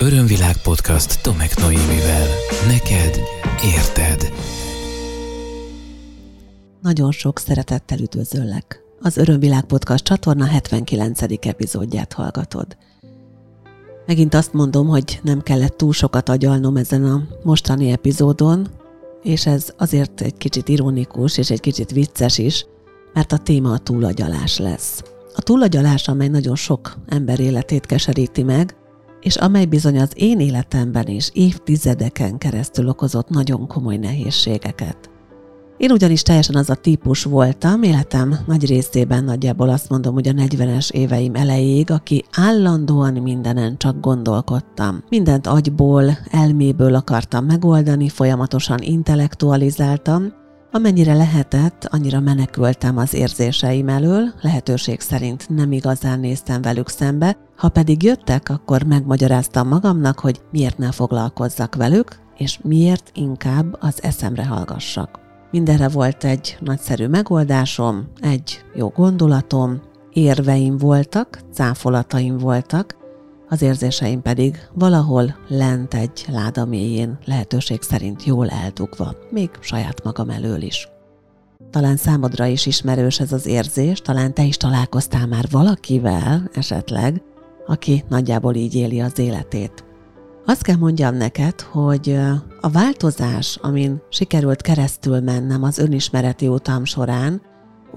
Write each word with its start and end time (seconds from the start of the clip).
Örömvilág 0.00 0.56
podcast 0.62 1.22
Tomek 1.22 1.56
Noémivel. 1.56 2.26
Neked 2.66 3.20
érted. 3.76 4.32
Nagyon 6.82 7.12
sok 7.12 7.38
szeretettel 7.38 7.98
üdvözöllek. 7.98 8.82
Az 9.00 9.16
Örömvilág 9.16 9.64
podcast 9.64 10.04
csatorna 10.04 10.44
79. 10.44 11.22
epizódját 11.46 12.12
hallgatod. 12.12 12.76
Megint 14.06 14.34
azt 14.34 14.52
mondom, 14.52 14.86
hogy 14.86 15.20
nem 15.22 15.42
kellett 15.42 15.76
túl 15.76 15.92
sokat 15.92 16.28
agyalnom 16.28 16.76
ezen 16.76 17.04
a 17.04 17.22
mostani 17.42 17.90
epizódon, 17.90 18.68
és 19.22 19.46
ez 19.46 19.72
azért 19.76 20.20
egy 20.20 20.36
kicsit 20.36 20.68
ironikus 20.68 21.38
és 21.38 21.50
egy 21.50 21.60
kicsit 21.60 21.90
vicces 21.90 22.38
is, 22.38 22.66
mert 23.12 23.32
a 23.32 23.38
téma 23.38 23.72
a 23.72 23.78
túlagyalás 23.78 24.58
lesz. 24.58 25.02
A 25.34 25.42
túlagyalás, 25.42 26.08
amely 26.08 26.28
nagyon 26.28 26.56
sok 26.56 26.96
ember 27.06 27.40
életét 27.40 27.86
keseríti 27.86 28.42
meg, 28.42 28.76
és 29.20 29.36
amely 29.36 29.64
bizony 29.64 30.00
az 30.00 30.10
én 30.14 30.40
életemben 30.40 31.06
is 31.06 31.30
évtizedeken 31.32 32.38
keresztül 32.38 32.88
okozott 32.88 33.28
nagyon 33.28 33.66
komoly 33.66 33.96
nehézségeket. 33.96 35.10
Én 35.78 35.90
ugyanis 35.90 36.22
teljesen 36.22 36.54
az 36.54 36.70
a 36.70 36.74
típus 36.74 37.22
voltam, 37.22 37.82
életem 37.82 38.38
nagy 38.46 38.66
részében 38.66 39.24
nagyjából 39.24 39.68
azt 39.68 39.88
mondom, 39.88 40.14
hogy 40.14 40.28
a 40.28 40.32
40-es 40.32 40.90
éveim 40.90 41.34
elejéig, 41.34 41.90
aki 41.90 42.24
állandóan 42.32 43.12
mindenen 43.12 43.76
csak 43.76 44.00
gondolkodtam. 44.00 45.02
Mindent 45.08 45.46
agyból, 45.46 46.18
elméből 46.30 46.94
akartam 46.94 47.44
megoldani, 47.44 48.08
folyamatosan 48.08 48.78
intellektualizáltam, 48.80 50.32
Amennyire 50.72 51.14
lehetett, 51.14 51.84
annyira 51.90 52.20
menekültem 52.20 52.96
az 52.96 53.14
érzéseim 53.14 53.88
elől, 53.88 54.32
lehetőség 54.40 55.00
szerint 55.00 55.48
nem 55.48 55.72
igazán 55.72 56.20
néztem 56.20 56.62
velük 56.62 56.88
szembe, 56.88 57.36
ha 57.56 57.68
pedig 57.68 58.02
jöttek, 58.02 58.48
akkor 58.48 58.82
megmagyaráztam 58.82 59.68
magamnak, 59.68 60.18
hogy 60.18 60.40
miért 60.50 60.78
ne 60.78 60.92
foglalkozzak 60.92 61.74
velük, 61.74 62.16
és 62.36 62.58
miért 62.62 63.10
inkább 63.14 63.76
az 63.80 64.02
eszemre 64.02 64.46
hallgassak. 64.46 65.20
Mindenre 65.50 65.88
volt 65.88 66.24
egy 66.24 66.56
nagyszerű 66.60 67.06
megoldásom, 67.06 68.08
egy 68.20 68.64
jó 68.74 68.88
gondolatom, 68.88 69.80
érveim 70.12 70.76
voltak, 70.76 71.40
cáfolataim 71.52 72.38
voltak, 72.38 72.96
az 73.48 73.62
érzéseim 73.62 74.22
pedig 74.22 74.68
valahol 74.74 75.36
lent 75.48 75.94
egy 75.94 76.24
láda 76.28 76.64
mélyén, 76.64 77.18
lehetőség 77.24 77.82
szerint 77.82 78.24
jól 78.24 78.48
eldugva, 78.48 79.14
még 79.30 79.50
saját 79.60 80.04
magam 80.04 80.30
elől 80.30 80.62
is. 80.62 80.88
Talán 81.70 81.96
számodra 81.96 82.46
is 82.46 82.66
ismerős 82.66 83.20
ez 83.20 83.32
az 83.32 83.46
érzés, 83.46 84.00
talán 84.00 84.34
te 84.34 84.44
is 84.44 84.56
találkoztál 84.56 85.26
már 85.26 85.44
valakivel 85.50 86.50
esetleg, 86.52 87.22
aki 87.66 88.04
nagyjából 88.08 88.54
így 88.54 88.74
éli 88.74 89.00
az 89.00 89.18
életét. 89.18 89.84
Azt 90.46 90.62
kell 90.62 90.76
mondjam 90.76 91.14
neked, 91.14 91.60
hogy 91.60 92.18
a 92.60 92.68
változás, 92.68 93.58
amin 93.62 94.02
sikerült 94.10 94.62
keresztül 94.62 95.20
mennem 95.20 95.62
az 95.62 95.78
önismereti 95.78 96.48
utam 96.48 96.84
során, 96.84 97.42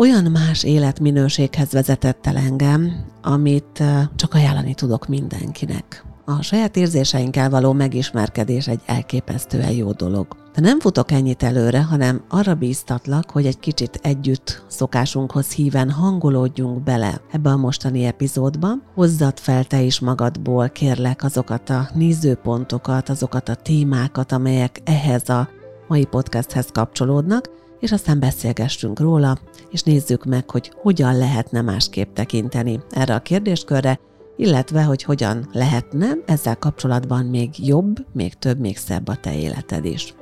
olyan 0.02 0.32
más 0.32 0.64
életminőséghez 0.64 1.72
vezetett 1.72 2.28
el 2.28 2.38
engem, 2.38 3.06
amit 3.22 3.84
csak 4.16 4.34
ajánlani 4.34 4.74
tudok 4.74 5.08
mindenkinek. 5.08 6.06
A 6.26 6.42
saját 6.42 6.76
érzéseinkkel 6.76 7.50
való 7.50 7.74
megismerkedés 7.74 8.68
egy 8.68 8.82
elképesztően 8.86 9.72
jó 9.72 9.92
dolog. 9.92 10.28
De 10.54 10.62
nem 10.62 10.80
futok 10.80 11.12
ennyit 11.12 11.44
előre, 11.44 11.84
hanem 11.84 12.24
arra 12.30 12.56
bíztatlak, 12.56 13.30
hogy 13.30 13.46
egy 13.46 13.60
kicsit 13.60 14.00
együtt 14.02 14.64
szokásunkhoz 14.68 15.52
híven 15.52 15.90
hangolódjunk 15.90 16.84
bele 16.84 17.22
ebbe 17.32 17.50
a 17.50 17.58
mostani 17.58 18.04
epizódba. 18.04 18.70
Hozzad 18.94 19.40
fel 19.40 19.64
te 19.64 19.82
is 19.82 20.00
magadból, 20.00 20.70
kérlek, 20.70 21.24
azokat 21.24 21.70
a 21.70 21.90
nézőpontokat, 21.94 23.10
azokat 23.10 23.50
a 23.50 23.56
témákat, 23.56 24.32
amelyek 24.32 24.82
ehhez 24.84 25.30
a 25.30 25.50
mai 25.88 26.06
podcasthez 26.06 26.68
kapcsolódnak, 26.72 27.50
és 27.82 27.92
aztán 27.92 28.20
beszélgessünk 28.20 29.00
róla, 29.00 29.38
és 29.72 29.84
nézzük 29.84 30.26
meg, 30.26 30.50
hogy 30.50 30.72
hogyan 30.82 31.18
lehetne 31.18 31.62
másképp 31.62 32.14
tekinteni 32.14 32.80
erre 32.90 33.16
a 33.16 33.22
kérdéskörre, 33.22 34.00
illetve 34.38 34.84
hogy 34.84 35.04
hogyan 35.04 35.50
lehetne 35.52 36.08
ezzel 36.26 36.58
kapcsolatban 36.58 37.26
még 37.26 37.68
jobb, 37.68 38.06
még 38.14 38.34
több, 38.34 38.60
még 38.60 38.78
szebb 38.78 39.08
a 39.08 39.16
te 39.16 39.38
életed 39.38 39.86
is. 39.86 40.16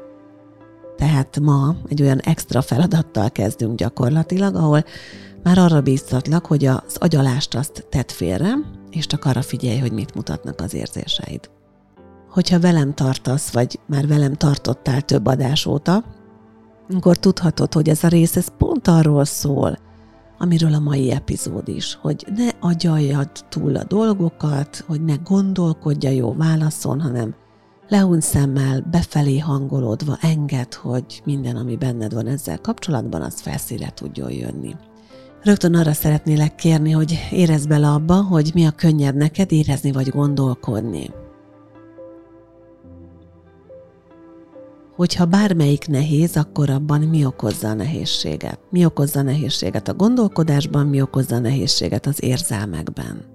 Tehát 0.97 1.39
ma 1.39 1.75
egy 1.87 2.01
olyan 2.01 2.19
extra 2.19 2.61
feladattal 2.61 3.31
kezdünk 3.31 3.77
gyakorlatilag, 3.77 4.55
ahol 4.55 4.83
már 5.43 5.57
arra 5.57 5.81
bíztatlak, 5.81 6.45
hogy 6.45 6.65
az 6.65 6.95
agyalást 6.95 7.55
azt 7.55 7.85
tedd 7.89 8.07
félre, 8.07 8.53
és 8.89 9.05
csak 9.05 9.25
arra 9.25 9.41
figyelj, 9.41 9.77
hogy 9.77 9.91
mit 9.91 10.15
mutatnak 10.15 10.61
az 10.61 10.73
érzéseid. 10.73 11.49
Hogyha 12.29 12.59
velem 12.59 12.93
tartasz, 12.93 13.51
vagy 13.51 13.79
már 13.85 14.07
velem 14.07 14.33
tartottál 14.33 15.01
több 15.01 15.25
adás 15.25 15.65
óta, 15.65 16.03
akkor 16.93 17.17
tudhatod, 17.17 17.73
hogy 17.73 17.89
ez 17.89 18.03
a 18.03 18.07
rész 18.07 18.35
ez 18.35 18.47
pont 18.57 18.87
arról 18.87 19.25
szól, 19.25 19.77
amiről 20.37 20.73
a 20.73 20.79
mai 20.79 21.11
epizód 21.11 21.67
is, 21.67 21.97
hogy 22.01 22.25
ne 22.35 22.49
agyaljad 22.59 23.29
túl 23.49 23.75
a 23.75 23.83
dolgokat, 23.83 24.83
hogy 24.87 25.03
ne 25.03 25.15
gondolkodj 25.15 26.07
a 26.07 26.09
jó 26.09 26.33
válaszon, 26.33 27.01
hanem 27.01 27.35
lehuny 27.87 28.19
szemmel, 28.19 28.87
befelé 28.91 29.37
hangolódva 29.37 30.17
enged, 30.21 30.73
hogy 30.73 31.21
minden, 31.25 31.55
ami 31.55 31.75
benned 31.75 32.13
van 32.13 32.27
ezzel 32.27 32.59
kapcsolatban, 32.59 33.21
az 33.21 33.39
felszíre 33.39 33.91
tudjon 33.93 34.31
jönni. 34.31 34.75
Rögtön 35.43 35.75
arra 35.75 35.93
szeretnélek 35.93 36.55
kérni, 36.55 36.91
hogy 36.91 37.27
érezd 37.31 37.67
bele 37.67 37.87
abba, 37.87 38.23
hogy 38.23 38.51
mi 38.53 38.65
a 38.65 38.71
könnyebb 38.71 39.15
neked 39.15 39.51
érezni 39.51 39.91
vagy 39.91 40.09
gondolkodni. 40.09 41.09
Hogyha 44.99 45.25
bármelyik 45.25 45.87
nehéz, 45.87 46.37
akkor 46.37 46.69
abban 46.69 47.01
mi 47.01 47.25
okozza 47.25 47.69
a 47.69 47.73
nehézséget? 47.73 48.59
Mi 48.69 48.85
okozza 48.85 49.19
a 49.19 49.23
nehézséget 49.23 49.87
a 49.87 49.93
gondolkodásban, 49.93 50.87
mi 50.87 51.01
okozza 51.01 51.35
a 51.35 51.39
nehézséget 51.39 52.05
az 52.05 52.23
érzelmekben? 52.23 53.25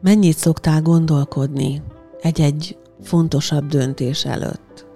Mennyit 0.00 0.36
szoktál 0.36 0.82
gondolkodni 0.82 1.82
egy-egy 2.20 2.78
fontosabb 3.02 3.66
döntés 3.66 4.24
előtt? 4.24 4.86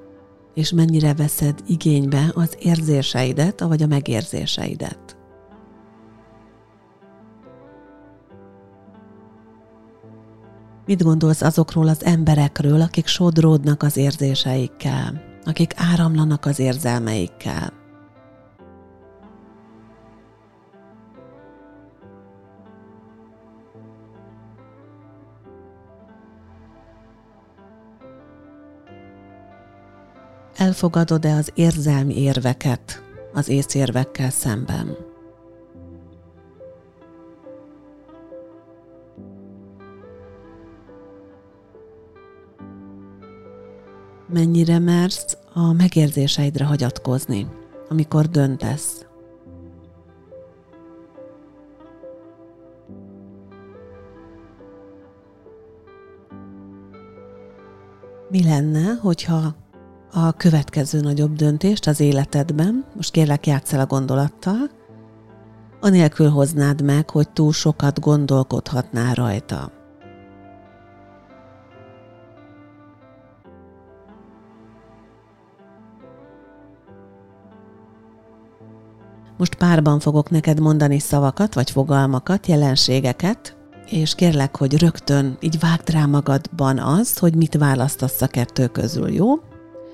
És 0.54 0.72
mennyire 0.72 1.14
veszed 1.14 1.58
igénybe 1.66 2.32
az 2.34 2.56
érzéseidet, 2.58 3.60
vagy 3.60 3.82
a 3.82 3.86
megérzéseidet? 3.86 5.13
Mit 10.86 11.02
gondolsz 11.02 11.42
azokról 11.42 11.88
az 11.88 12.04
emberekről, 12.04 12.80
akik 12.80 13.06
sodródnak 13.06 13.82
az 13.82 13.96
érzéseikkel, 13.96 15.22
akik 15.44 15.72
áramlanak 15.76 16.46
az 16.46 16.58
érzelmeikkel? 16.58 17.72
Elfogadod-e 30.56 31.34
az 31.34 31.50
érzelmi 31.54 32.16
érveket 32.22 33.02
az 33.32 33.48
észérvekkel 33.48 34.30
szemben? 34.30 35.13
Mennyire 44.34 44.78
mersz 44.78 45.36
a 45.52 45.72
megérzéseidre 45.72 46.64
hagyatkozni, 46.64 47.46
amikor 47.88 48.26
döntesz. 48.26 49.06
Mi 58.30 58.44
lenne, 58.44 58.94
hogyha 59.00 59.54
a 60.12 60.32
következő 60.32 61.00
nagyobb 61.00 61.32
döntést 61.32 61.86
az 61.86 62.00
életedben, 62.00 62.84
most 62.96 63.10
kérlek 63.10 63.46
játsz 63.46 63.72
el 63.72 63.80
a 63.80 63.86
gondolattal, 63.86 64.70
anélkül 65.80 66.28
hoznád 66.28 66.82
meg, 66.82 67.10
hogy 67.10 67.28
túl 67.28 67.52
sokat 67.52 68.00
gondolkodhatnál 68.00 69.14
rajta. 69.14 69.83
Most 79.36 79.54
párban 79.54 80.00
fogok 80.00 80.30
neked 80.30 80.60
mondani 80.60 80.98
szavakat, 80.98 81.54
vagy 81.54 81.70
fogalmakat, 81.70 82.46
jelenségeket, 82.46 83.56
és 83.86 84.14
kérlek, 84.14 84.56
hogy 84.56 84.78
rögtön 84.78 85.36
így 85.40 85.58
vágd 85.58 85.90
rá 85.90 86.06
magadban 86.06 86.78
az, 86.78 87.18
hogy 87.18 87.34
mit 87.34 87.54
választasz 87.54 88.22
a 88.22 88.26
kettő 88.26 88.66
közül, 88.66 89.10
jó? 89.10 89.34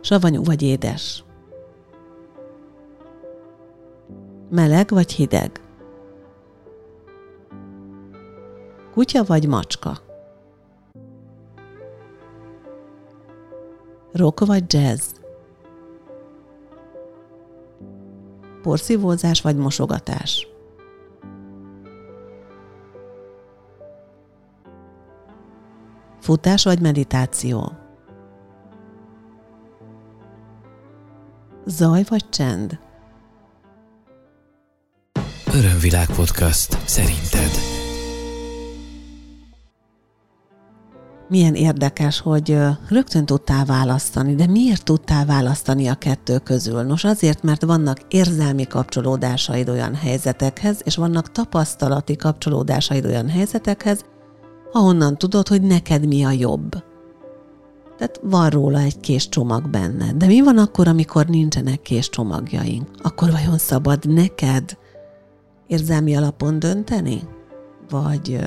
Savanyú 0.01 0.43
vagy 0.43 0.63
édes? 0.63 1.25
Meleg 4.51 4.89
vagy 4.89 5.13
hideg? 5.13 5.61
Kutya 8.93 9.25
vagy 9.25 9.49
macska? 9.49 9.99
Rock 14.13 14.47
vagy 14.47 14.65
jazz? 14.73 15.20
Porszívózás 18.63 19.41
vagy 19.41 19.57
mosogatás? 19.57 20.49
Futás 26.21 26.65
vagy 26.65 26.81
meditáció? 26.81 27.73
Zaj 31.67 32.05
vagy 32.09 32.29
csend? 32.29 32.79
Örömvilág 35.55 36.07
podcast. 36.07 36.79
Szerinted? 36.89 37.80
Milyen 41.31 41.55
érdekes, 41.55 42.21
hogy 42.21 42.59
rögtön 42.89 43.27
tudtál 43.27 43.65
választani, 43.65 44.35
de 44.35 44.47
miért 44.47 44.85
tudtál 44.85 45.27
választani 45.27 45.89
a 45.89 45.95
kettő 45.95 46.39
közül? 46.39 46.83
Nos, 46.83 47.05
azért, 47.05 47.43
mert 47.43 47.65
vannak 47.65 48.01
érzelmi 48.09 48.67
kapcsolódásaid 48.67 49.69
olyan 49.69 49.95
helyzetekhez, 49.95 50.81
és 50.85 50.97
vannak 50.97 51.33
tapasztalati 51.33 52.17
kapcsolódásaid 52.17 53.05
olyan 53.05 53.29
helyzetekhez, 53.29 54.05
ahonnan 54.73 55.19
tudod, 55.19 55.49
hogy 55.49 55.63
neked 55.63 56.07
mi 56.07 56.25
a 56.25 56.31
jobb. 56.31 56.71
Tehát 57.99 58.21
van 58.23 58.49
róla 58.49 58.79
egy 58.79 59.01
kés 59.01 59.29
csomag 59.29 59.69
benne. 59.69 60.13
De 60.13 60.27
mi 60.27 60.41
van 60.41 60.59
akkor, 60.59 60.89
amikor 60.89 61.27
nincsenek 61.27 61.83
kés 61.83 62.09
csomagjaink? 62.09 62.89
Akkor 63.03 63.31
vajon 63.31 63.59
szabad 63.59 64.09
neked 64.09 64.79
érzelmi 65.67 66.17
alapon 66.17 66.59
dönteni? 66.59 67.23
Vagy 67.91 68.39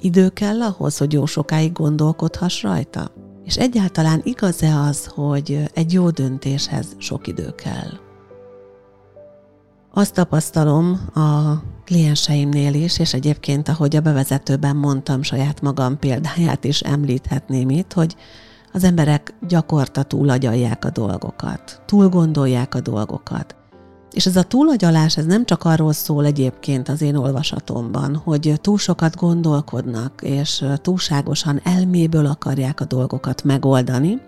idő 0.00 0.28
kell 0.28 0.62
ahhoz, 0.62 0.98
hogy 0.98 1.12
jó 1.12 1.26
sokáig 1.26 1.72
gondolkodhass 1.72 2.62
rajta? 2.62 3.10
És 3.44 3.56
egyáltalán 3.56 4.20
igaz-e 4.24 4.76
az, 4.76 5.06
hogy 5.06 5.70
egy 5.74 5.92
jó 5.92 6.10
döntéshez 6.10 6.86
sok 6.98 7.26
idő 7.26 7.54
kell? 7.54 7.90
Azt 9.92 10.14
tapasztalom 10.14 11.00
a 11.14 11.62
klienseimnél 11.84 12.74
is, 12.74 12.98
és 12.98 13.14
egyébként, 13.14 13.68
ahogy 13.68 13.96
a 13.96 14.00
bevezetőben 14.00 14.76
mondtam, 14.76 15.22
saját 15.22 15.60
magam 15.60 15.98
példáját 15.98 16.64
is 16.64 16.80
említhetném 16.80 17.70
itt, 17.70 17.92
hogy 17.92 18.16
az 18.72 18.84
emberek 18.84 19.34
gyakorta 19.48 20.02
túlagyalják 20.02 20.84
a 20.84 20.90
dolgokat, 20.90 21.82
túl 21.86 22.08
gondolják 22.08 22.74
a 22.74 22.80
dolgokat. 22.80 23.59
És 24.12 24.26
ez 24.26 24.36
a 24.36 24.42
túlagyalás, 24.42 25.16
ez 25.16 25.26
nem 25.26 25.44
csak 25.44 25.64
arról 25.64 25.92
szól 25.92 26.24
egyébként 26.24 26.88
az 26.88 27.02
én 27.02 27.16
olvasatomban, 27.16 28.16
hogy 28.16 28.52
túl 28.60 28.78
sokat 28.78 29.16
gondolkodnak, 29.16 30.22
és 30.22 30.64
túlságosan 30.82 31.60
elméből 31.64 32.26
akarják 32.26 32.80
a 32.80 32.84
dolgokat 32.84 33.44
megoldani, 33.44 34.20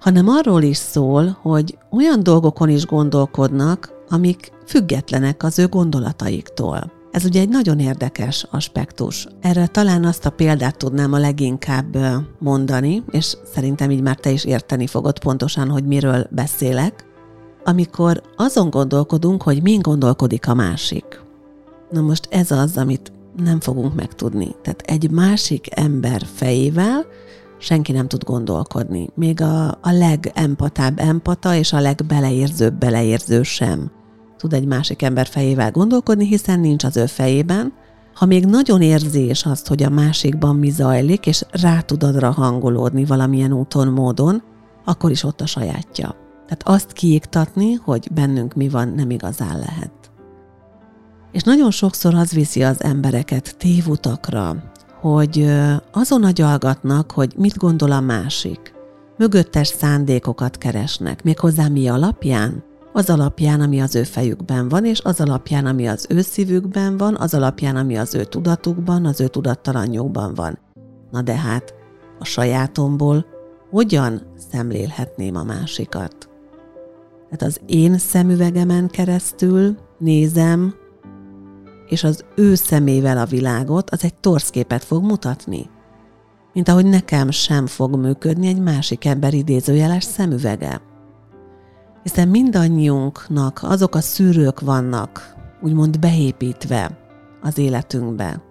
hanem 0.00 0.28
arról 0.28 0.62
is 0.62 0.76
szól, 0.76 1.38
hogy 1.42 1.78
olyan 1.90 2.22
dolgokon 2.22 2.68
is 2.68 2.86
gondolkodnak, 2.86 3.92
amik 4.08 4.52
függetlenek 4.66 5.42
az 5.42 5.58
ő 5.58 5.66
gondolataiktól. 5.66 6.92
Ez 7.10 7.24
ugye 7.24 7.40
egy 7.40 7.48
nagyon 7.48 7.78
érdekes 7.78 8.46
aspektus. 8.50 9.26
Erre 9.40 9.66
talán 9.66 10.04
azt 10.04 10.26
a 10.26 10.30
példát 10.30 10.76
tudnám 10.76 11.12
a 11.12 11.18
leginkább 11.18 11.96
mondani, 12.38 13.02
és 13.10 13.36
szerintem 13.52 13.90
így 13.90 14.02
már 14.02 14.16
te 14.16 14.30
is 14.30 14.44
érteni 14.44 14.86
fogod 14.86 15.18
pontosan, 15.18 15.68
hogy 15.68 15.84
miről 15.84 16.26
beszélek, 16.30 17.04
amikor 17.64 18.22
azon 18.36 18.70
gondolkodunk, 18.70 19.42
hogy 19.42 19.62
min 19.62 19.80
gondolkodik 19.80 20.48
a 20.48 20.54
másik. 20.54 21.20
Na 21.90 22.00
most 22.00 22.28
ez 22.30 22.50
az, 22.50 22.76
amit 22.76 23.12
nem 23.36 23.60
fogunk 23.60 23.94
megtudni. 23.94 24.54
Tehát 24.62 24.80
egy 24.80 25.10
másik 25.10 25.66
ember 25.70 26.22
fejével 26.34 27.06
senki 27.58 27.92
nem 27.92 28.08
tud 28.08 28.24
gondolkodni. 28.24 29.08
Még 29.14 29.40
a, 29.40 29.66
a 29.66 29.90
legempatább 29.90 30.98
empata 30.98 31.54
és 31.54 31.72
a 31.72 31.80
legbeleérzőbb 31.80 32.74
beleérző 32.74 33.42
sem 33.42 33.90
tud 34.38 34.52
egy 34.52 34.66
másik 34.66 35.02
ember 35.02 35.26
fejével 35.26 35.70
gondolkodni, 35.70 36.26
hiszen 36.26 36.60
nincs 36.60 36.84
az 36.84 36.96
ő 36.96 37.06
fejében. 37.06 37.72
Ha 38.14 38.26
még 38.26 38.44
nagyon 38.44 38.82
érzés 38.82 39.44
azt, 39.44 39.68
hogy 39.68 39.82
a 39.82 39.90
másikban 39.90 40.56
mi 40.56 40.70
zajlik, 40.70 41.26
és 41.26 41.44
rá 41.50 41.80
tud 41.80 42.02
adra 42.02 42.30
hangolódni 42.30 43.04
valamilyen 43.04 43.52
úton, 43.52 43.88
módon, 43.88 44.42
akkor 44.84 45.10
is 45.10 45.22
ott 45.22 45.40
a 45.40 45.46
sajátja. 45.46 46.23
Tehát 46.54 46.80
azt 46.80 46.92
kiiktatni, 46.92 47.72
hogy 47.72 48.08
bennünk 48.12 48.54
mi 48.54 48.68
van, 48.68 48.88
nem 48.88 49.10
igazán 49.10 49.58
lehet. 49.58 49.92
És 51.32 51.42
nagyon 51.42 51.70
sokszor 51.70 52.14
az 52.14 52.32
viszi 52.32 52.62
az 52.62 52.82
embereket 52.82 53.56
tévutakra, 53.58 54.62
hogy 55.00 55.50
azon 55.92 56.24
agyalgatnak, 56.24 57.10
hogy 57.10 57.34
mit 57.36 57.56
gondol 57.56 57.92
a 57.92 58.00
másik. 58.00 58.74
Mögöttes 59.18 59.68
szándékokat 59.68 60.58
keresnek, 60.58 61.22
méghozzá 61.22 61.68
mi 61.68 61.88
alapján? 61.88 62.64
Az 62.92 63.10
alapján, 63.10 63.60
ami 63.60 63.80
az 63.80 63.94
ő 63.94 64.02
fejükben 64.02 64.68
van, 64.68 64.84
és 64.84 65.00
az 65.00 65.20
alapján, 65.20 65.66
ami 65.66 65.88
az 65.88 66.06
ő 66.08 66.20
szívükben 66.20 66.96
van, 66.96 67.16
az 67.16 67.34
alapján, 67.34 67.76
ami 67.76 67.96
az 67.96 68.14
ő 68.14 68.24
tudatukban, 68.24 69.04
az 69.04 69.20
ő 69.20 69.26
tudattalanjukban 69.26 70.34
van. 70.34 70.58
Na 71.10 71.22
de 71.22 71.36
hát, 71.36 71.74
a 72.18 72.24
sajátomból 72.24 73.26
hogyan 73.70 74.22
szemlélhetném 74.50 75.36
a 75.36 75.44
másikat? 75.44 76.28
Tehát 77.36 77.54
az 77.54 77.60
én 77.66 77.98
szemüvegemen 77.98 78.88
keresztül 78.88 79.76
nézem, 79.98 80.74
és 81.88 82.04
az 82.04 82.24
ő 82.36 82.54
szemével 82.54 83.18
a 83.18 83.24
világot, 83.24 83.90
az 83.90 84.04
egy 84.04 84.14
torszképet 84.14 84.84
fog 84.84 85.04
mutatni. 85.04 85.70
Mint 86.52 86.68
ahogy 86.68 86.86
nekem 86.86 87.30
sem 87.30 87.66
fog 87.66 87.96
működni 87.96 88.46
egy 88.46 88.60
másik 88.60 89.04
ember 89.04 89.34
idézőjeles 89.34 90.04
szemüvege. 90.04 90.80
Hiszen 92.02 92.28
mindannyiunknak 92.28 93.60
azok 93.62 93.94
a 93.94 94.00
szűrők 94.00 94.60
vannak, 94.60 95.34
úgymond 95.62 95.98
beépítve 95.98 96.98
az 97.42 97.58
életünkbe, 97.58 98.42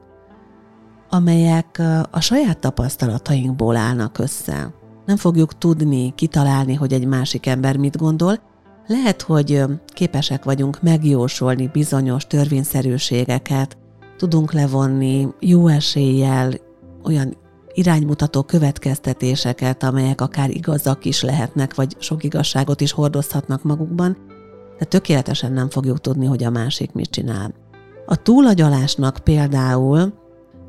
amelyek 1.09 1.81
a 2.11 2.19
saját 2.19 2.59
tapasztalatainkból 2.59 3.75
állnak 3.75 4.17
össze. 4.17 4.73
Nem 5.05 5.17
fogjuk 5.17 5.57
tudni 5.57 6.13
kitalálni, 6.15 6.73
hogy 6.73 6.93
egy 6.93 7.05
másik 7.05 7.45
ember 7.45 7.77
mit 7.77 7.97
gondol, 7.97 8.51
lehet, 8.87 9.21
hogy 9.21 9.63
képesek 9.87 10.43
vagyunk 10.43 10.81
megjósolni 10.81 11.69
bizonyos 11.73 12.27
törvényszerűségeket, 12.27 13.77
tudunk 14.17 14.53
levonni 14.53 15.27
jó 15.39 15.67
eséllyel 15.67 16.53
olyan 17.03 17.37
iránymutató 17.73 18.43
következtetéseket, 18.43 19.83
amelyek 19.83 20.21
akár 20.21 20.49
igazak 20.49 21.05
is 21.05 21.21
lehetnek, 21.21 21.75
vagy 21.75 21.95
sok 21.99 22.23
igazságot 22.23 22.81
is 22.81 22.91
hordozhatnak 22.91 23.63
magukban, 23.63 24.17
de 24.79 24.85
tökéletesen 24.85 25.51
nem 25.51 25.69
fogjuk 25.69 26.01
tudni, 26.01 26.25
hogy 26.25 26.43
a 26.43 26.49
másik 26.49 26.91
mit 26.91 27.09
csinál. 27.09 27.53
A 28.05 28.15
túlagyalásnak 28.15 29.17
például 29.23 30.13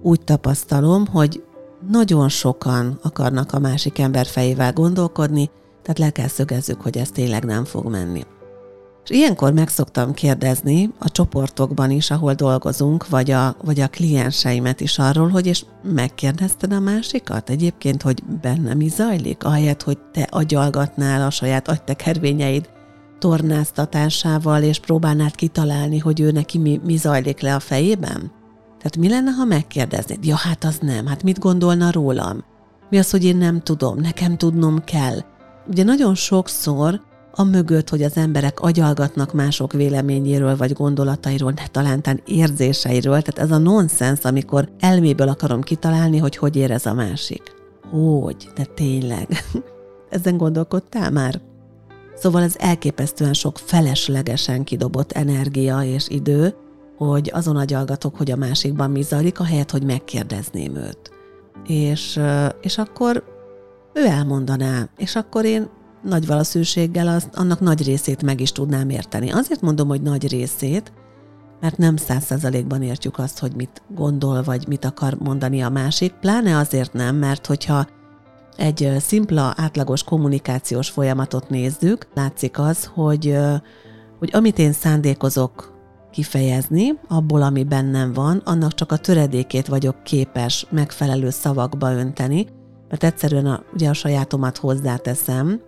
úgy 0.02 0.20
tapasztalom, 0.20 1.06
hogy 1.06 1.42
nagyon 1.90 2.28
sokan 2.28 2.98
akarnak 3.02 3.52
a 3.52 3.58
másik 3.58 3.98
ember 3.98 4.26
fejével 4.26 4.72
gondolkodni, 4.72 5.50
tehát 5.84 5.98
le 5.98 6.10
kell 6.10 6.28
szögezzük, 6.28 6.80
hogy 6.80 6.98
ez 6.98 7.10
tényleg 7.10 7.44
nem 7.44 7.64
fog 7.64 7.90
menni. 7.90 8.24
És 9.04 9.10
ilyenkor 9.10 9.52
meg 9.52 9.68
szoktam 9.68 10.14
kérdezni 10.14 10.90
a 10.98 11.10
csoportokban 11.10 11.90
is, 11.90 12.10
ahol 12.10 12.34
dolgozunk, 12.34 13.08
vagy 13.08 13.30
a, 13.30 13.56
vagy 13.64 13.80
a 13.80 13.88
klienseimet 13.88 14.80
is 14.80 14.98
arról, 14.98 15.28
hogy 15.28 15.46
és 15.46 15.64
megkérdezted 15.82 16.72
a 16.72 16.80
másikat 16.80 17.50
egyébként, 17.50 18.02
hogy 18.02 18.22
benne 18.42 18.74
mi 18.74 18.88
zajlik, 18.88 19.44
ahelyett, 19.44 19.82
hogy 19.82 19.98
te 20.12 20.26
agyalgatnál 20.30 21.26
a 21.26 21.30
saját 21.30 21.68
agytekervényeid 21.68 22.68
tornáztatásával, 23.18 24.62
és 24.62 24.78
próbálnád 24.78 25.34
kitalálni, 25.34 25.98
hogy 25.98 26.20
ő 26.20 26.30
neki 26.30 26.58
mi, 26.58 26.80
mi 26.84 26.96
zajlik 26.96 27.40
le 27.40 27.54
a 27.54 27.60
fejében? 27.60 28.32
Tehát 28.78 28.96
mi 28.96 29.08
lenne, 29.08 29.30
ha 29.30 29.44
megkérdeznéd? 29.44 30.24
Ja, 30.24 30.36
hát 30.36 30.64
az 30.64 30.78
nem, 30.80 31.06
hát 31.06 31.22
mit 31.22 31.38
gondolna 31.38 31.92
rólam? 31.92 32.44
Mi 32.90 32.98
az, 32.98 33.10
hogy 33.10 33.24
én 33.24 33.36
nem 33.36 33.60
tudom, 33.60 34.00
nekem 34.00 34.36
tudnom 34.36 34.84
kell? 34.84 35.18
Ugye 35.66 35.84
nagyon 35.84 36.14
sokszor 36.14 37.00
a 37.32 37.44
mögött, 37.44 37.88
hogy 37.88 38.02
az 38.02 38.16
emberek 38.16 38.60
agyalgatnak 38.60 39.32
mások 39.32 39.72
véleményéről 39.72 40.56
vagy 40.56 40.72
gondolatairól, 40.72 41.52
ne 41.56 41.66
talántán 41.66 42.20
érzéseiről, 42.26 43.22
tehát 43.22 43.50
ez 43.50 43.56
a 43.56 43.58
nonsens, 43.58 44.24
amikor 44.24 44.68
elméből 44.78 45.28
akarom 45.28 45.62
kitalálni, 45.62 46.18
hogy 46.18 46.36
hogy 46.36 46.56
érez 46.56 46.86
a 46.86 46.94
másik. 46.94 47.42
Hogy? 47.90 48.48
De 48.54 48.64
tényleg. 48.64 49.28
Ezen 50.10 50.36
gondolkodtál 50.36 51.10
már? 51.10 51.40
Szóval 52.16 52.42
ez 52.42 52.54
elképesztően 52.58 53.32
sok 53.32 53.58
feleslegesen 53.58 54.64
kidobott 54.64 55.12
energia 55.12 55.82
és 55.82 56.08
idő, 56.08 56.54
hogy 56.96 57.30
azon 57.34 57.56
agyalgatok, 57.56 58.16
hogy 58.16 58.30
a 58.30 58.36
másikban 58.36 58.90
mi 58.90 59.02
zajlik, 59.02 59.40
ahelyett, 59.40 59.70
hogy 59.70 59.84
megkérdezném 59.84 60.76
őt. 60.76 61.10
És, 61.66 62.20
és 62.60 62.78
akkor 62.78 63.33
ő 63.94 64.06
elmondaná, 64.06 64.88
és 64.96 65.16
akkor 65.16 65.44
én 65.44 65.68
nagy 66.02 66.26
valószínűséggel 66.26 67.08
az, 67.08 67.28
annak 67.34 67.60
nagy 67.60 67.84
részét 67.84 68.22
meg 68.22 68.40
is 68.40 68.52
tudnám 68.52 68.90
érteni. 68.90 69.30
Azért 69.30 69.60
mondom, 69.60 69.88
hogy 69.88 70.02
nagy 70.02 70.28
részét, 70.28 70.92
mert 71.60 71.78
nem 71.78 71.96
száz 71.96 72.24
százalékban 72.24 72.82
értjük 72.82 73.18
azt, 73.18 73.38
hogy 73.38 73.54
mit 73.56 73.82
gondol, 73.94 74.42
vagy 74.42 74.68
mit 74.68 74.84
akar 74.84 75.16
mondani 75.18 75.62
a 75.62 75.68
másik, 75.68 76.12
pláne 76.12 76.56
azért 76.56 76.92
nem, 76.92 77.16
mert 77.16 77.46
hogyha 77.46 77.86
egy 78.56 78.92
szimpla, 78.98 79.54
átlagos 79.56 80.02
kommunikációs 80.02 80.90
folyamatot 80.90 81.48
nézzük, 81.48 82.06
látszik 82.14 82.58
az, 82.58 82.90
hogy, 82.94 83.36
hogy 84.18 84.30
amit 84.32 84.58
én 84.58 84.72
szándékozok 84.72 85.72
kifejezni, 86.10 86.98
abból, 87.08 87.42
ami 87.42 87.64
bennem 87.64 88.12
van, 88.12 88.42
annak 88.44 88.74
csak 88.74 88.92
a 88.92 88.96
töredékét 88.96 89.66
vagyok 89.66 90.02
képes 90.02 90.66
megfelelő 90.70 91.30
szavakba 91.30 91.92
önteni, 91.92 92.46
mert 92.94 93.12
egyszerűen 93.12 93.46
a, 93.46 93.62
ugye 93.72 93.88
a 93.88 93.92
sajátomat 93.92 94.56
hozzáteszem 94.56 95.60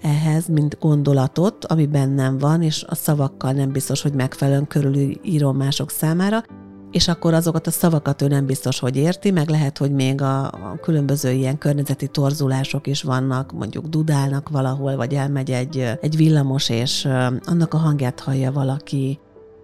ehhez, 0.00 0.46
mint 0.46 0.78
gondolatot, 0.80 1.64
ami 1.64 1.86
bennem 1.86 2.38
van, 2.38 2.62
és 2.62 2.84
a 2.88 2.94
szavakkal 2.94 3.52
nem 3.52 3.72
biztos, 3.72 4.02
hogy 4.02 4.12
megfelelően 4.12 4.66
körülírom 4.66 5.56
mások 5.56 5.90
számára, 5.90 6.42
és 6.90 7.08
akkor 7.08 7.34
azokat 7.34 7.66
a 7.66 7.70
szavakat 7.70 8.22
ő 8.22 8.28
nem 8.28 8.46
biztos, 8.46 8.78
hogy 8.78 8.96
érti, 8.96 9.30
meg 9.30 9.48
lehet, 9.48 9.78
hogy 9.78 9.92
még 9.92 10.20
a, 10.20 10.44
a 10.44 10.78
különböző 10.82 11.30
ilyen 11.30 11.58
környezeti 11.58 12.08
torzulások 12.08 12.86
is 12.86 13.02
vannak, 13.02 13.52
mondjuk 13.52 13.86
dudálnak 13.86 14.48
valahol, 14.48 14.96
vagy 14.96 15.14
elmegy 15.14 15.50
egy, 15.50 15.98
egy 16.00 16.16
villamos, 16.16 16.68
és 16.68 17.04
annak 17.44 17.74
a 17.74 17.78
hangját 17.78 18.20
hallja 18.20 18.52
valaki, 18.52 19.18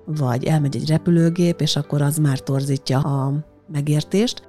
vagy 0.05 0.45
elmegy 0.45 0.77
egy 0.77 0.89
repülőgép, 0.89 1.61
és 1.61 1.77
akkor 1.77 2.03
az 2.03 2.17
már 2.17 2.39
torzítja 2.39 2.99
a 3.01 3.33
megértést. 3.73 4.49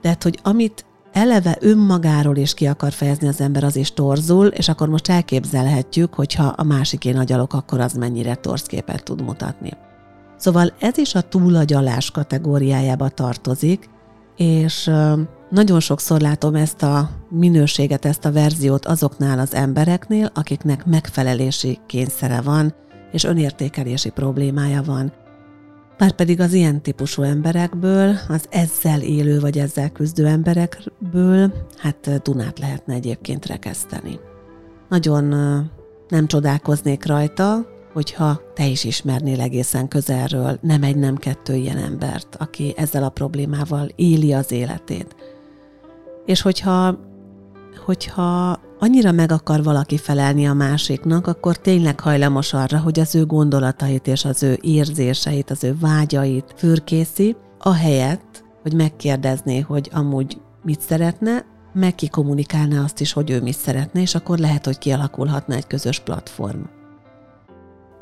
Tehát, 0.00 0.22
hogy 0.22 0.38
amit 0.42 0.84
eleve 1.12 1.56
önmagáról 1.60 2.36
is 2.36 2.54
ki 2.54 2.66
akar 2.66 2.92
fejezni 2.92 3.28
az 3.28 3.40
ember, 3.40 3.64
az 3.64 3.76
is 3.76 3.92
torzul, 3.92 4.46
és 4.46 4.68
akkor 4.68 4.88
most 4.88 5.08
elképzelhetjük, 5.08 6.14
hogyha 6.14 6.44
a 6.44 6.62
másiké 6.62 7.12
agyalok, 7.12 7.52
akkor 7.52 7.80
az 7.80 7.92
mennyire 7.92 8.34
torz 8.34 8.62
képet 8.62 9.04
tud 9.04 9.22
mutatni. 9.22 9.70
Szóval 10.36 10.72
ez 10.78 10.98
is 10.98 11.14
a 11.14 11.20
túlagyalás 11.20 12.10
kategóriájába 12.10 13.08
tartozik, 13.08 13.90
és 14.36 14.90
nagyon 15.50 15.80
sokszor 15.80 16.20
látom 16.20 16.54
ezt 16.54 16.82
a 16.82 17.10
minőséget, 17.28 18.04
ezt 18.04 18.24
a 18.24 18.32
verziót 18.32 18.86
azoknál 18.86 19.38
az 19.38 19.54
embereknél, 19.54 20.30
akiknek 20.34 20.86
megfelelési 20.86 21.78
kényszere 21.86 22.40
van, 22.40 22.74
és 23.12 23.24
önértékelési 23.24 24.10
problémája 24.10 24.82
van. 24.82 25.12
Pedig 25.96 26.40
az 26.40 26.52
ilyen 26.52 26.82
típusú 26.82 27.22
emberekből, 27.22 28.16
az 28.28 28.44
ezzel 28.50 29.00
élő 29.00 29.40
vagy 29.40 29.58
ezzel 29.58 29.90
küzdő 29.90 30.26
emberekből, 30.26 31.52
hát 31.76 32.22
Dunát 32.22 32.58
lehetne 32.58 32.94
egyébként 32.94 33.46
rekeszteni. 33.46 34.18
Nagyon 34.88 35.24
nem 36.08 36.26
csodálkoznék 36.26 37.06
rajta, 37.06 37.66
hogyha 37.92 38.40
te 38.54 38.66
is 38.66 38.84
ismernél 38.84 39.40
egészen 39.40 39.88
közelről 39.88 40.58
nem 40.60 40.82
egy, 40.82 40.96
nem 40.96 41.16
kettő 41.16 41.54
ilyen 41.54 41.78
embert, 41.78 42.36
aki 42.38 42.74
ezzel 42.76 43.02
a 43.02 43.08
problémával 43.08 43.88
éli 43.96 44.32
az 44.32 44.52
életét. 44.52 45.16
És 46.26 46.42
hogyha, 46.42 46.98
hogyha 47.76 48.60
annyira 48.78 49.12
meg 49.12 49.32
akar 49.32 49.62
valaki 49.62 49.98
felelni 49.98 50.46
a 50.46 50.52
másiknak, 50.52 51.26
akkor 51.26 51.56
tényleg 51.56 52.00
hajlamos 52.00 52.52
arra, 52.52 52.78
hogy 52.78 53.00
az 53.00 53.14
ő 53.14 53.26
gondolatait 53.26 54.06
és 54.06 54.24
az 54.24 54.42
ő 54.42 54.58
érzéseit, 54.60 55.50
az 55.50 55.64
ő 55.64 55.76
vágyait 55.80 56.54
fürkészi, 56.56 57.36
ahelyett, 57.58 58.44
hogy 58.62 58.74
megkérdezné, 58.74 59.60
hogy 59.60 59.90
amúgy 59.92 60.40
mit 60.62 60.80
szeretne, 60.80 61.44
meg 61.72 61.94
kommunikálná 62.10 62.82
azt 62.82 63.00
is, 63.00 63.12
hogy 63.12 63.30
ő 63.30 63.42
mit 63.42 63.56
szeretne, 63.56 64.00
és 64.00 64.14
akkor 64.14 64.38
lehet, 64.38 64.64
hogy 64.64 64.78
kialakulhatna 64.78 65.54
egy 65.54 65.66
közös 65.66 66.00
platform. 66.00 66.60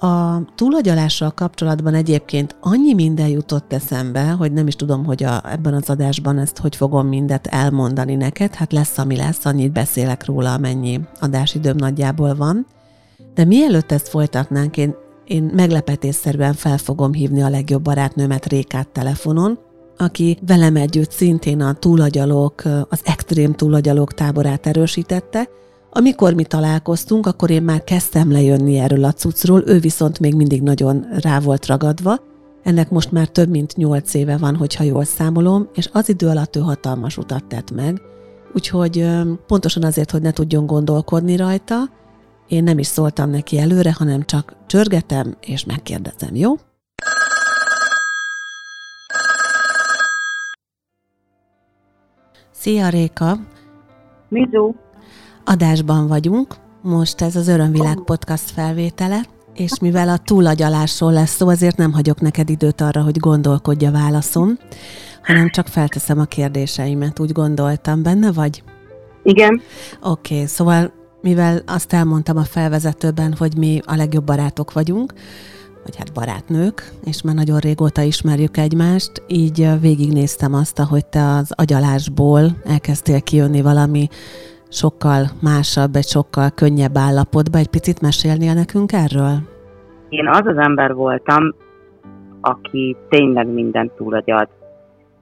A 0.00 0.42
túlagyalással 0.54 1.30
kapcsolatban 1.30 1.94
egyébként 1.94 2.56
annyi 2.60 2.94
minden 2.94 3.28
jutott 3.28 3.72
eszembe, 3.72 4.30
hogy 4.30 4.52
nem 4.52 4.66
is 4.66 4.74
tudom, 4.74 5.04
hogy 5.04 5.24
a, 5.24 5.52
ebben 5.52 5.74
az 5.74 5.90
adásban 5.90 6.38
ezt 6.38 6.58
hogy 6.58 6.76
fogom 6.76 7.06
mindet 7.06 7.46
elmondani 7.46 8.14
neked. 8.14 8.54
Hát 8.54 8.72
lesz, 8.72 8.98
ami 8.98 9.16
lesz, 9.16 9.44
annyit 9.44 9.72
beszélek 9.72 10.24
róla, 10.24 10.52
amennyi 10.52 11.00
adásidőm 11.20 11.76
nagyjából 11.76 12.34
van. 12.34 12.66
De 13.34 13.44
mielőtt 13.44 13.92
ezt 13.92 14.08
folytatnánk, 14.08 14.76
én, 14.76 14.94
én 15.24 15.50
meglepetésszerűen 15.54 16.52
fel 16.52 16.78
fogom 16.78 17.12
hívni 17.12 17.42
a 17.42 17.48
legjobb 17.48 17.82
barátnőmet 17.82 18.46
Rékát 18.46 18.88
telefonon, 18.88 19.58
aki 19.96 20.38
velem 20.46 20.76
együtt 20.76 21.10
szintén 21.10 21.60
a 21.60 21.72
túlagyalók, 21.72 22.62
az 22.88 23.00
extrém 23.04 23.52
túlagyalók 23.52 24.14
táborát 24.14 24.66
erősítette, 24.66 25.48
amikor 25.90 26.34
mi 26.34 26.44
találkoztunk, 26.44 27.26
akkor 27.26 27.50
én 27.50 27.62
már 27.62 27.84
kezdtem 27.84 28.32
lejönni 28.32 28.78
erről 28.78 29.04
a 29.04 29.12
cuccról, 29.12 29.62
ő 29.66 29.78
viszont 29.78 30.18
még 30.18 30.34
mindig 30.34 30.62
nagyon 30.62 31.06
rá 31.20 31.40
volt 31.40 31.66
ragadva. 31.66 32.16
Ennek 32.62 32.90
most 32.90 33.12
már 33.12 33.28
több 33.28 33.48
mint 33.48 33.76
nyolc 33.76 34.14
éve 34.14 34.36
van, 34.36 34.56
hogyha 34.56 34.84
jól 34.84 35.04
számolom, 35.04 35.68
és 35.74 35.88
az 35.92 36.08
idő 36.08 36.28
alatt 36.28 36.56
ő 36.56 36.60
hatalmas 36.60 37.16
utat 37.16 37.44
tett 37.44 37.70
meg. 37.70 38.00
Úgyhogy 38.54 39.06
pontosan 39.46 39.84
azért, 39.84 40.10
hogy 40.10 40.22
ne 40.22 40.30
tudjon 40.30 40.66
gondolkodni 40.66 41.36
rajta, 41.36 41.76
én 42.48 42.62
nem 42.62 42.78
is 42.78 42.86
szóltam 42.86 43.30
neki 43.30 43.58
előre, 43.58 43.94
hanem 43.98 44.22
csak 44.22 44.56
csörgetem 44.66 45.36
és 45.40 45.64
megkérdezem, 45.64 46.34
jó? 46.34 46.54
Szia 52.50 52.88
Réka! 52.88 53.38
Mizu! 54.28 54.74
Adásban 55.50 56.06
vagyunk, 56.06 56.56
most 56.82 57.20
ez 57.20 57.36
az 57.36 57.48
Örömvilág 57.48 57.98
podcast 58.04 58.50
felvétele, 58.50 59.20
és 59.54 59.78
mivel 59.80 60.08
a 60.08 60.18
túlagyalásról 60.18 61.12
lesz 61.12 61.34
szó, 61.34 61.48
azért 61.48 61.76
nem 61.76 61.92
hagyok 61.92 62.20
neked 62.20 62.50
időt 62.50 62.80
arra, 62.80 63.02
hogy 63.02 63.16
gondolkodj 63.16 63.84
a 63.86 63.90
válaszom, 63.90 64.58
hanem 65.22 65.50
csak 65.50 65.66
felteszem 65.66 66.18
a 66.18 66.24
kérdéseimet, 66.24 67.20
úgy 67.20 67.32
gondoltam. 67.32 68.02
Benne 68.02 68.32
vagy? 68.32 68.62
Igen. 69.22 69.60
Oké, 70.02 70.34
okay, 70.34 70.46
szóval 70.46 70.92
mivel 71.20 71.62
azt 71.66 71.92
elmondtam 71.92 72.36
a 72.36 72.44
felvezetőben, 72.44 73.34
hogy 73.38 73.56
mi 73.56 73.80
a 73.84 73.94
legjobb 73.94 74.24
barátok 74.24 74.72
vagyunk, 74.72 75.12
vagy 75.84 75.96
hát 75.96 76.12
barátnők, 76.12 76.92
és 77.04 77.22
már 77.22 77.34
nagyon 77.34 77.58
régóta 77.58 78.02
ismerjük 78.02 78.56
egymást, 78.56 79.22
így 79.28 79.68
végignéztem 79.80 80.54
azt, 80.54 80.78
ahogy 80.78 81.06
te 81.06 81.28
az 81.28 81.52
agyalásból 81.54 82.56
elkezdtél 82.64 83.20
kijönni 83.20 83.60
valami 83.60 84.08
sokkal 84.70 85.22
másabb, 85.42 85.94
egy 85.94 86.06
sokkal 86.06 86.50
könnyebb 86.54 86.96
állapotba. 86.96 87.58
Egy 87.58 87.70
picit 87.70 88.00
mesélnél 88.00 88.54
nekünk 88.54 88.92
erről? 88.92 89.34
Én 90.08 90.28
az 90.28 90.42
az 90.44 90.56
ember 90.56 90.94
voltam, 90.94 91.54
aki 92.40 92.96
tényleg 93.08 93.46
mindent 93.48 93.92
túlagyad, 93.92 94.48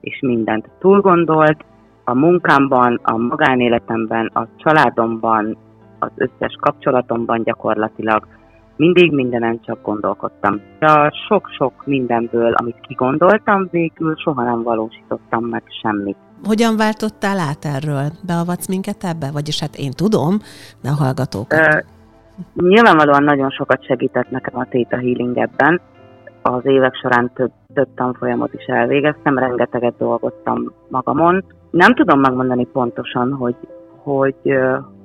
és 0.01 0.19
mindent 0.21 0.69
túlgondolt, 0.79 1.65
a 2.03 2.13
munkámban, 2.13 2.99
a 3.03 3.17
magánéletemben, 3.17 4.31
a 4.33 4.47
családomban, 4.57 5.57
az 5.99 6.11
összes 6.15 6.55
kapcsolatomban 6.59 7.43
gyakorlatilag 7.43 8.27
mindig 8.75 9.11
mindenen 9.11 9.59
csak 9.61 9.81
gondolkodtam. 9.81 10.61
A 10.79 11.13
sok-sok 11.27 11.85
mindenből, 11.85 12.53
amit 12.53 12.79
kigondoltam, 12.81 13.67
végül 13.71 14.15
soha 14.15 14.43
nem 14.43 14.63
valósítottam 14.63 15.43
meg 15.43 15.63
semmit. 15.81 16.17
Hogyan 16.43 16.77
váltottál 16.77 17.39
át 17.39 17.65
erről? 17.65 18.05
Beavatsz 18.27 18.67
minket 18.67 19.03
ebbe? 19.03 19.31
Vagyis 19.31 19.59
hát 19.59 19.75
én 19.75 19.91
tudom, 19.91 20.39
de 20.81 20.89
a 20.89 21.03
hallgatók. 21.03 21.47
Uh, 21.53 21.79
nyilvánvalóan 22.53 23.23
nagyon 23.23 23.49
sokat 23.49 23.85
segített 23.85 24.29
nekem 24.29 24.59
a 24.59 24.65
Theta 24.69 24.97
Healing 24.97 25.37
ebben. 25.37 25.81
Az 26.41 26.65
évek 26.65 26.95
során 26.95 27.31
több, 27.33 27.51
több 27.73 27.87
tanfolyamot 27.95 28.53
is 28.53 28.65
elvégeztem, 28.65 29.37
rengeteget 29.37 29.97
dolgoztam 29.97 30.71
magamon. 30.87 31.43
Nem 31.69 31.93
tudom 31.95 32.19
megmondani 32.19 32.65
pontosan, 32.65 33.33
hogy, 33.33 33.55
hogy 34.03 34.35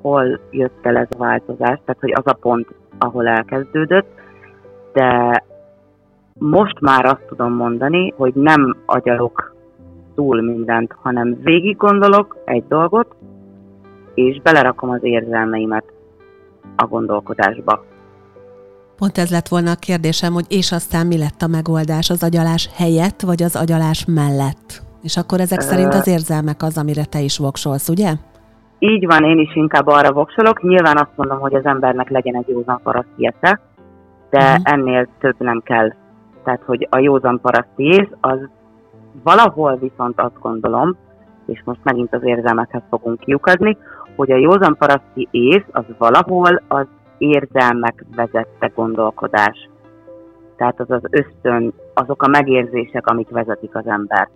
hol 0.01 0.41
jött 0.51 0.79
el 0.87 0.97
ez 0.97 1.09
a 1.11 1.19
változás, 1.19 1.79
tehát 1.85 2.01
hogy 2.01 2.13
az 2.13 2.27
a 2.27 2.33
pont, 2.33 2.69
ahol 2.99 3.29
elkezdődött, 3.29 4.07
de 4.93 5.43
most 6.39 6.81
már 6.81 7.05
azt 7.05 7.27
tudom 7.29 7.53
mondani, 7.53 8.13
hogy 8.17 8.35
nem 8.35 8.77
agyalok 8.87 9.54
túl 10.15 10.43
mindent, 10.43 10.93
hanem 11.03 11.39
végig 11.43 11.77
gondolok 11.77 12.37
egy 12.45 12.65
dolgot, 12.69 13.15
és 14.15 14.41
belerakom 14.43 14.91
az 14.91 15.01
érzelmeimet 15.03 15.85
a 16.77 16.87
gondolkodásba. 16.87 17.85
Pont 18.97 19.19
ez 19.19 19.31
lett 19.31 19.49
volna 19.49 19.71
a 19.71 19.75
kérdésem, 19.81 20.33
hogy 20.33 20.45
és 20.49 20.73
aztán 20.73 21.07
mi 21.07 21.19
lett 21.19 21.41
a 21.43 21.47
megoldás, 21.47 22.11
az 22.11 22.23
agyalás 22.23 22.69
helyett, 22.77 23.21
vagy 23.21 23.43
az 23.43 23.57
agyalás 23.57 24.05
mellett? 24.05 24.83
És 25.03 25.17
akkor 25.17 25.41
ezek 25.41 25.59
Ö... 25.59 25.63
szerint 25.63 25.95
az 25.95 26.09
érzelmek 26.09 26.63
az, 26.63 26.79
amire 26.79 27.05
te 27.05 27.21
is 27.21 27.39
voksolsz, 27.39 27.89
ugye? 27.89 28.13
Így 28.79 29.07
van, 29.07 29.25
én 29.25 29.39
is 29.39 29.57
inkább 29.57 29.87
arra 29.87 30.13
voksolok. 30.13 30.63
Nyilván 30.63 30.97
azt 30.97 31.17
mondom, 31.17 31.39
hogy 31.39 31.55
az 31.55 31.65
embernek 31.65 32.09
legyen 32.11 32.37
egy 32.37 32.49
józan 32.49 32.81
paraszti 32.83 33.33
esze, 33.35 33.61
de 34.31 34.39
uh-huh. 34.39 34.73
ennél 34.73 35.09
több 35.21 35.35
nem 35.39 35.61
kell. 35.65 35.93
Tehát, 36.45 36.63
hogy 36.67 36.87
a 36.91 36.99
józan 36.99 37.41
paraszti 37.41 37.85
ész 37.85 38.11
az 38.21 38.39
Valahol 39.23 39.77
viszont 39.77 40.21
azt 40.21 40.41
gondolom, 40.41 40.97
és 41.47 41.63
most 41.65 41.81
megint 41.83 42.15
az 42.15 42.23
érzelmekhez 42.25 42.83
fogunk 42.91 43.19
kiukadni, 43.19 43.77
hogy 44.17 44.31
a 44.31 44.37
józan 44.37 44.77
paraszti 44.79 45.29
ész 45.31 45.65
az 45.71 45.85
valahol 45.99 46.63
az 46.69 46.87
érzelmek 47.19 48.05
vezette 48.17 48.73
gondolkodás. 48.75 49.69
Tehát 50.57 50.81
az 50.81 50.91
az 50.91 51.03
ösztön 51.11 51.73
azok 51.95 52.23
a 52.23 52.29
megérzések, 52.29 53.07
amik 53.07 53.29
vezetik 53.29 53.77
az 53.77 53.87
embert. 53.87 54.31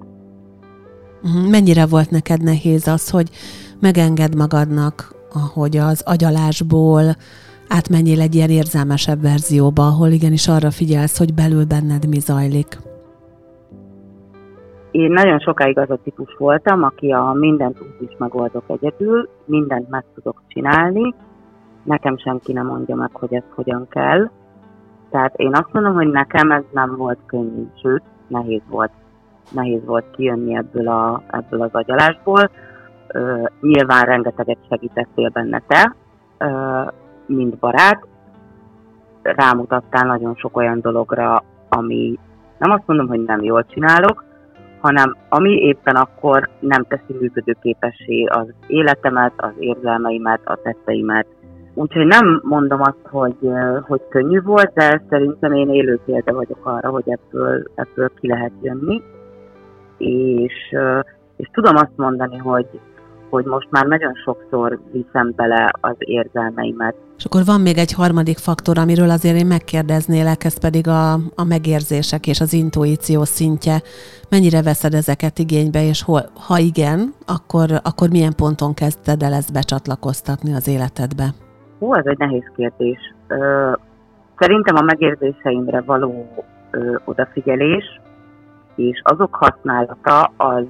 Mhm. 1.23 1.51
Mennyire 1.51 1.87
volt 1.87 2.11
neked 2.11 2.43
nehéz 2.43 2.87
az, 2.87 3.11
hogy 3.11 3.31
megenged 3.81 4.37
magadnak, 4.37 5.15
hogy 5.55 5.77
az 5.77 6.03
agyalásból 6.07 7.03
átmenjél 7.69 8.21
egy 8.21 8.35
ilyen 8.35 8.51
érzelmesebb 8.51 9.23
verzióba, 9.23 9.87
ahol 9.87 10.09
igenis 10.09 10.49
arra 10.49 10.71
figyelsz, 10.71 11.19
hogy 11.19 11.35
belül 11.35 11.65
benned 11.65 12.09
mi 12.09 12.19
zajlik? 12.19 12.79
Én 14.91 15.11
nagyon 15.13 15.39
sokáig 15.39 15.79
az 15.79 15.91
a 15.91 15.99
típus 16.05 16.35
voltam, 16.39 16.83
aki 16.83 17.13
a 17.13 17.33
mindent 17.33 17.81
úgy 17.81 18.09
is 18.11 18.17
megoldok 18.19 18.65
egyedül, 18.67 19.29
mindent 19.45 19.89
meg 19.89 20.05
tudok 20.15 20.43
csinálni, 20.47 21.15
nekem 21.83 22.19
senki 22.19 22.53
nem 22.53 22.67
mondja 22.67 22.95
meg, 22.95 23.11
hogy 23.13 23.35
ez 23.35 23.43
hogyan 23.55 23.89
kell. 23.89 24.31
Tehát 25.11 25.35
én 25.37 25.55
azt 25.55 25.73
mondom, 25.73 25.95
hogy 25.95 26.09
nekem 26.09 26.51
ez 26.51 26.63
nem 26.73 26.97
volt 26.97 27.19
könnyű, 27.27 27.67
sőt, 27.83 28.03
nehéz 28.27 28.63
volt. 28.69 28.91
Nehéz 29.51 29.85
volt 29.85 30.11
kijönni 30.11 30.57
ebből, 30.57 30.89
a, 30.89 31.23
ebből 31.31 31.63
az 31.63 31.73
agyalásból. 31.73 32.51
Uh, 33.15 33.45
nyilván 33.61 34.05
rengeteget 34.05 34.59
segítettél 34.69 35.29
benne 35.29 35.63
te, 35.67 35.95
uh, 36.41 36.93
mint 37.27 37.59
barát. 37.59 38.07
Rámutattál 39.23 40.07
nagyon 40.07 40.35
sok 40.35 40.57
olyan 40.57 40.81
dologra, 40.81 41.43
ami 41.69 42.19
nem 42.59 42.71
azt 42.71 42.87
mondom, 42.87 43.09
hogy 43.09 43.25
nem 43.25 43.43
jól 43.43 43.67
csinálok, 43.67 44.25
hanem 44.81 45.17
ami 45.29 45.51
éppen 45.51 45.97
akkor 45.97 46.49
nem 46.61 46.85
teszi 46.85 47.17
működőképessé 47.21 48.25
az 48.25 48.47
életemet, 48.67 49.33
az 49.37 49.53
érzelmeimet, 49.59 50.41
a 50.45 50.59
tetteimet. 50.63 51.27
Úgyhogy 51.75 52.07
nem 52.07 52.41
mondom 52.45 52.81
azt, 52.81 53.07
hogy, 53.11 53.37
hogy 53.87 54.01
könnyű 54.09 54.41
volt, 54.41 54.73
de 54.75 55.03
szerintem 55.09 55.53
én 55.53 55.71
élő 55.71 56.01
példa 56.05 56.33
vagyok 56.33 56.67
arra, 56.67 56.91
hogy 56.91 57.05
ebből, 57.07 57.63
ebből 57.75 58.11
ki 58.21 58.29
lehet 58.29 58.53
jönni. 58.63 59.03
És, 59.99 60.77
és 61.37 61.49
tudom 61.53 61.77
azt 61.77 61.97
mondani, 61.97 62.37
hogy, 62.37 62.67
hogy 63.31 63.45
most 63.45 63.69
már 63.71 63.87
nagyon 63.87 64.15
sokszor 64.15 64.79
viszem 64.93 65.33
bele 65.37 65.71
az 65.81 65.95
érzelmeimet. 65.99 66.95
És 67.17 67.25
akkor 67.25 67.45
van 67.45 67.61
még 67.61 67.77
egy 67.79 67.93
harmadik 67.93 68.39
faktor, 68.39 68.79
amiről 68.79 69.11
azért 69.11 69.37
én 69.37 69.47
megkérdeznélek, 69.47 70.45
ez 70.45 70.61
pedig 70.61 70.89
a, 70.89 71.13
a 71.13 71.45
megérzések 71.49 72.27
és 72.27 72.41
az 72.41 72.53
intuíció 72.53 73.25
szintje. 73.25 73.77
Mennyire 74.31 74.63
veszed 74.63 74.95
ezeket 74.95 75.39
igénybe, 75.39 75.83
és 75.85 76.03
hol, 76.03 76.21
ha 76.49 76.59
igen, 76.59 77.15
akkor, 77.27 77.69
akkor 77.83 78.09
milyen 78.09 78.35
ponton 78.37 78.75
kezdted 78.75 79.23
el 79.23 79.33
ezt 79.33 79.53
becsatlakoztatni 79.53 80.55
az 80.55 80.69
életedbe? 80.69 81.25
Hú, 81.79 81.95
ez 81.95 82.07
egy 82.07 82.19
nehéz 82.19 82.51
kérdés. 82.57 83.15
Ö, 83.29 83.73
szerintem 84.39 84.77
a 84.77 84.83
megérzéseimre 84.83 85.81
való 85.81 86.27
ö, 86.71 86.95
odafigyelés 87.05 88.01
és 88.79 89.01
azok 89.05 89.35
használata 89.35 90.33
az 90.37 90.65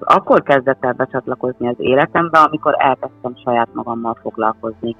az 0.00 0.14
akkor 0.16 0.42
kezdett 0.42 0.84
el 0.84 0.92
becsatlakozni 0.92 1.68
az 1.68 1.74
életembe, 1.78 2.38
amikor 2.38 2.74
elkezdtem 2.78 3.36
saját 3.44 3.68
magammal 3.72 4.18
foglalkozni. 4.22 4.96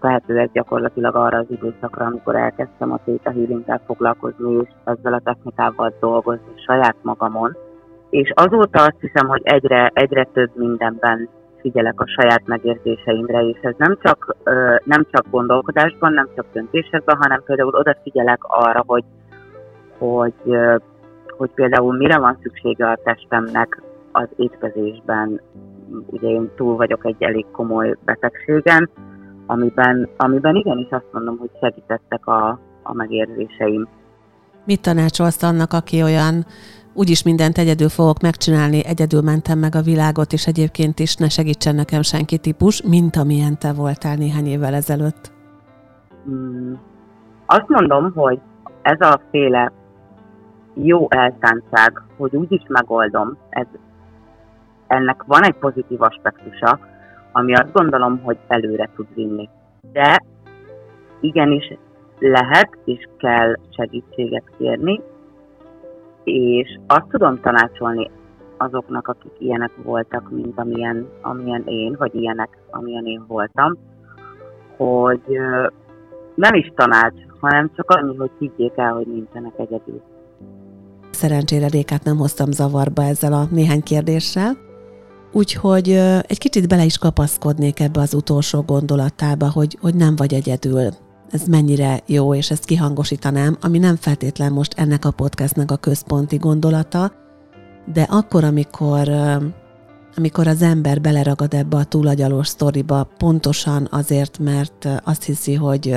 Tehető 0.00 0.38
ez 0.38 0.48
gyakorlatilag 0.52 1.14
arra 1.14 1.38
az 1.38 1.46
időszakra, 1.48 2.04
amikor 2.04 2.36
elkezdtem 2.36 2.92
a 2.92 2.98
Theta 3.04 3.30
healing 3.30 3.80
foglalkozni, 3.86 4.52
és 4.52 4.68
ezzel 4.84 5.12
a 5.12 5.20
technikával 5.24 5.94
dolgozni 6.00 6.52
saját 6.66 6.96
magamon. 7.02 7.56
És 8.10 8.32
azóta 8.34 8.80
azt 8.82 9.00
hiszem, 9.00 9.28
hogy 9.28 9.40
egyre, 9.44 9.90
egyre 9.94 10.28
több 10.32 10.50
mindenben 10.54 11.28
figyelek 11.60 12.00
a 12.00 12.06
saját 12.06 12.46
megérzéseimre, 12.46 13.40
és 13.40 13.58
ez 13.62 13.74
nem 13.76 13.98
csak, 14.02 14.36
nem 14.84 15.06
csak 15.10 15.24
gondolkodásban, 15.30 16.12
nem 16.12 16.28
csak 16.34 16.46
döntésekben, 16.52 17.16
hanem 17.16 17.42
például 17.44 17.74
odafigyelek 17.74 18.38
arra, 18.42 18.82
hogy, 18.86 19.04
hogy, 19.98 20.58
hogy 21.26 21.50
például 21.54 21.96
mire 21.96 22.18
van 22.18 22.38
szüksége 22.42 22.86
a 22.86 22.98
testemnek, 23.04 23.82
az 24.12 24.28
étkezésben, 24.36 25.40
ugye 26.06 26.28
én 26.28 26.50
túl 26.56 26.76
vagyok 26.76 27.06
egy 27.06 27.22
elég 27.22 27.46
komoly 27.52 27.96
betegségen, 28.04 28.90
amiben, 29.46 30.08
amiben 30.16 30.56
igenis 30.56 30.88
azt 30.90 31.12
mondom, 31.12 31.38
hogy 31.38 31.50
segítettek 31.60 32.26
a, 32.26 32.60
a 32.82 32.94
megérzéseim. 32.94 33.88
Mit 34.64 34.82
tanácsolsz 34.82 35.42
annak, 35.42 35.72
aki 35.72 36.02
olyan 36.02 36.44
úgyis 36.94 37.22
mindent 37.22 37.58
egyedül 37.58 37.88
fogok 37.88 38.20
megcsinálni, 38.20 38.84
egyedül 38.84 39.22
mentem 39.22 39.58
meg 39.58 39.74
a 39.74 39.82
világot, 39.82 40.32
és 40.32 40.46
egyébként 40.46 40.98
is 40.98 41.16
ne 41.16 41.28
segítsen 41.28 41.74
nekem 41.74 42.02
senki 42.02 42.38
típus, 42.38 42.82
mint 42.82 43.16
amilyen 43.16 43.58
te 43.58 43.72
voltál 43.72 44.16
néhány 44.16 44.46
évvel 44.46 44.74
ezelőtt? 44.74 45.32
Hmm. 46.24 46.78
Azt 47.46 47.68
mondom, 47.68 48.12
hogy 48.14 48.40
ez 48.82 49.00
a 49.00 49.20
féle 49.30 49.72
jó 50.74 51.06
elszántság, 51.10 52.02
hogy 52.16 52.36
úgyis 52.36 52.62
megoldom, 52.68 53.36
ez 53.48 53.66
ennek 54.90 55.22
van 55.26 55.44
egy 55.44 55.54
pozitív 55.54 56.02
aspektusa, 56.02 56.78
ami 57.32 57.54
azt 57.54 57.72
gondolom, 57.72 58.20
hogy 58.22 58.38
előre 58.46 58.90
tud 58.94 59.06
vinni. 59.14 59.48
De 59.92 60.22
igenis 61.20 61.72
lehet 62.18 62.78
és 62.84 63.08
kell 63.18 63.54
segítséget 63.76 64.44
kérni, 64.58 65.00
és 66.24 66.78
azt 66.86 67.08
tudom 67.08 67.40
tanácsolni 67.40 68.10
azoknak, 68.56 69.08
akik 69.08 69.32
ilyenek 69.38 69.72
voltak, 69.82 70.30
mint 70.30 70.58
amilyen, 70.58 71.08
amilyen 71.20 71.62
én, 71.66 71.94
vagy 71.98 72.14
ilyenek, 72.14 72.58
amilyen 72.70 73.06
én 73.06 73.24
voltam, 73.26 73.78
hogy 74.76 75.38
nem 76.34 76.54
is 76.54 76.72
tanács, 76.74 77.20
hanem 77.40 77.70
csak 77.76 77.90
annyi, 77.90 78.16
hogy 78.16 78.30
higgyék 78.38 78.72
el, 78.76 78.92
hogy 78.92 79.06
nincsenek 79.06 79.52
egyedül. 79.56 80.02
Szerencsére 81.10 81.66
Rékát 81.68 82.04
nem 82.04 82.16
hoztam 82.16 82.50
zavarba 82.50 83.02
ezzel 83.02 83.32
a 83.32 83.44
néhány 83.50 83.82
kérdéssel. 83.82 84.68
Úgyhogy 85.32 85.90
egy 86.26 86.38
kicsit 86.38 86.68
bele 86.68 86.84
is 86.84 86.98
kapaszkodnék 86.98 87.80
ebbe 87.80 88.00
az 88.00 88.14
utolsó 88.14 88.60
gondolatába, 88.60 89.50
hogy, 89.50 89.78
hogy 89.80 89.94
nem 89.94 90.16
vagy 90.16 90.34
egyedül. 90.34 90.88
Ez 91.30 91.46
mennyire 91.46 92.00
jó, 92.06 92.34
és 92.34 92.50
ezt 92.50 92.64
kihangosítanám, 92.64 93.56
ami 93.60 93.78
nem 93.78 93.96
feltétlen 93.96 94.52
most 94.52 94.74
ennek 94.76 95.04
a 95.04 95.10
podcastnak 95.10 95.70
a 95.70 95.76
központi 95.76 96.36
gondolata, 96.36 97.12
de 97.92 98.02
akkor, 98.02 98.44
amikor, 98.44 99.08
amikor 100.16 100.46
az 100.46 100.62
ember 100.62 101.00
beleragad 101.00 101.54
ebbe 101.54 101.76
a 101.76 101.84
túlagyalós 101.84 102.46
sztoriba, 102.46 103.08
pontosan 103.18 103.88
azért, 103.90 104.38
mert 104.38 104.88
azt 105.04 105.22
hiszi, 105.22 105.54
hogy 105.54 105.96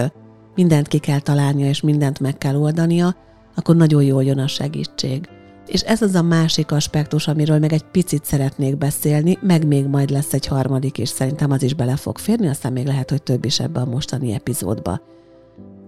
mindent 0.55 0.87
ki 0.87 0.97
kell 0.97 1.19
találnia, 1.19 1.67
és 1.67 1.81
mindent 1.81 2.19
meg 2.19 2.37
kell 2.37 2.55
oldania, 2.55 3.15
akkor 3.55 3.75
nagyon 3.75 4.03
jól 4.03 4.23
jön 4.23 4.39
a 4.39 4.47
segítség. 4.47 5.29
És 5.67 5.81
ez 5.81 6.01
az 6.01 6.15
a 6.15 6.21
másik 6.21 6.71
aspektus, 6.71 7.27
amiről 7.27 7.59
meg 7.59 7.73
egy 7.73 7.83
picit 7.83 8.25
szeretnék 8.25 8.77
beszélni, 8.77 9.37
meg 9.41 9.67
még 9.67 9.85
majd 9.85 10.09
lesz 10.09 10.33
egy 10.33 10.47
harmadik, 10.47 10.97
és 10.97 11.09
szerintem 11.09 11.51
az 11.51 11.63
is 11.63 11.73
bele 11.73 11.95
fog 11.95 12.17
férni, 12.17 12.47
aztán 12.47 12.73
még 12.73 12.85
lehet, 12.85 13.09
hogy 13.09 13.23
több 13.23 13.45
is 13.45 13.59
ebbe 13.59 13.79
a 13.79 13.85
mostani 13.85 14.33
epizódba. 14.33 15.01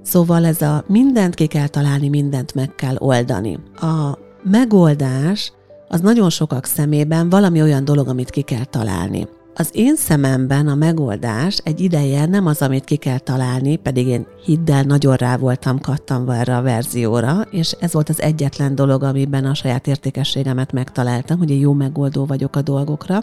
Szóval 0.01 0.45
ez 0.45 0.61
a 0.61 0.83
mindent 0.87 1.35
ki 1.35 1.45
kell 1.45 1.67
találni, 1.67 2.09
mindent 2.09 2.53
meg 2.53 2.75
kell 2.75 2.95
oldani. 2.97 3.59
A 3.75 4.17
megoldás 4.43 5.53
az 5.87 6.01
nagyon 6.01 6.29
sokak 6.29 6.65
szemében 6.65 7.29
valami 7.29 7.61
olyan 7.61 7.85
dolog, 7.85 8.07
amit 8.07 8.29
ki 8.29 8.41
kell 8.41 8.65
találni. 8.65 9.27
Az 9.57 9.69
én 9.71 9.95
szememben 9.95 10.67
a 10.67 10.75
megoldás 10.75 11.57
egy 11.57 11.79
ideje 11.79 12.25
nem 12.25 12.45
az, 12.45 12.61
amit 12.61 12.83
ki 12.83 12.95
kell 12.95 13.17
találni, 13.17 13.75
pedig 13.75 14.07
én 14.07 14.27
hiddel 14.43 14.83
nagyon 14.83 15.15
rá 15.15 15.37
voltam 15.37 15.79
kattanva 15.79 16.35
erre 16.35 16.57
a 16.57 16.61
verzióra, 16.61 17.41
és 17.49 17.71
ez 17.79 17.93
volt 17.93 18.09
az 18.09 18.21
egyetlen 18.21 18.75
dolog, 18.75 19.03
amiben 19.03 19.45
a 19.45 19.53
saját 19.53 19.87
értékességemet 19.87 20.71
megtaláltam, 20.71 21.37
hogy 21.37 21.51
egy 21.51 21.59
jó 21.59 21.73
megoldó 21.73 22.25
vagyok 22.25 22.55
a 22.55 22.61
dolgokra. 22.61 23.19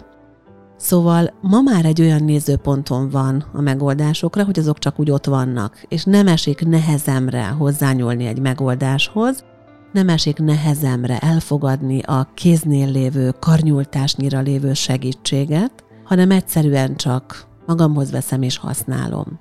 Szóval 0.77 1.33
ma 1.41 1.61
már 1.61 1.85
egy 1.85 2.01
olyan 2.01 2.23
nézőponton 2.23 3.09
van 3.09 3.45
a 3.53 3.61
megoldásokra, 3.61 4.45
hogy 4.45 4.59
azok 4.59 4.79
csak 4.79 4.99
úgy 4.99 5.11
ott 5.11 5.25
vannak, 5.25 5.85
és 5.87 6.03
nem 6.03 6.27
esik 6.27 6.65
nehezemre 6.65 7.47
hozzányúlni 7.47 8.25
egy 8.25 8.39
megoldáshoz, 8.39 9.43
nem 9.91 10.09
esik 10.09 10.37
nehezemre 10.37 11.17
elfogadni 11.17 12.01
a 12.01 12.29
kéznél 12.33 12.91
lévő, 12.91 13.33
karnyultásnyira 13.39 14.39
lévő 14.39 14.73
segítséget, 14.73 15.83
hanem 16.03 16.31
egyszerűen 16.31 16.95
csak 16.95 17.47
magamhoz 17.65 18.11
veszem 18.11 18.41
és 18.41 18.57
használom. 18.57 19.39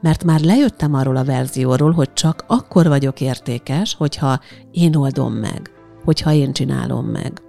Mert 0.00 0.24
már 0.24 0.40
lejöttem 0.40 0.94
arról 0.94 1.16
a 1.16 1.24
verzióról, 1.24 1.92
hogy 1.92 2.12
csak 2.12 2.44
akkor 2.46 2.86
vagyok 2.86 3.20
értékes, 3.20 3.94
hogyha 3.94 4.40
én 4.70 4.94
oldom 4.94 5.32
meg, 5.32 5.70
hogyha 6.04 6.32
én 6.32 6.52
csinálom 6.52 7.06
meg. 7.06 7.42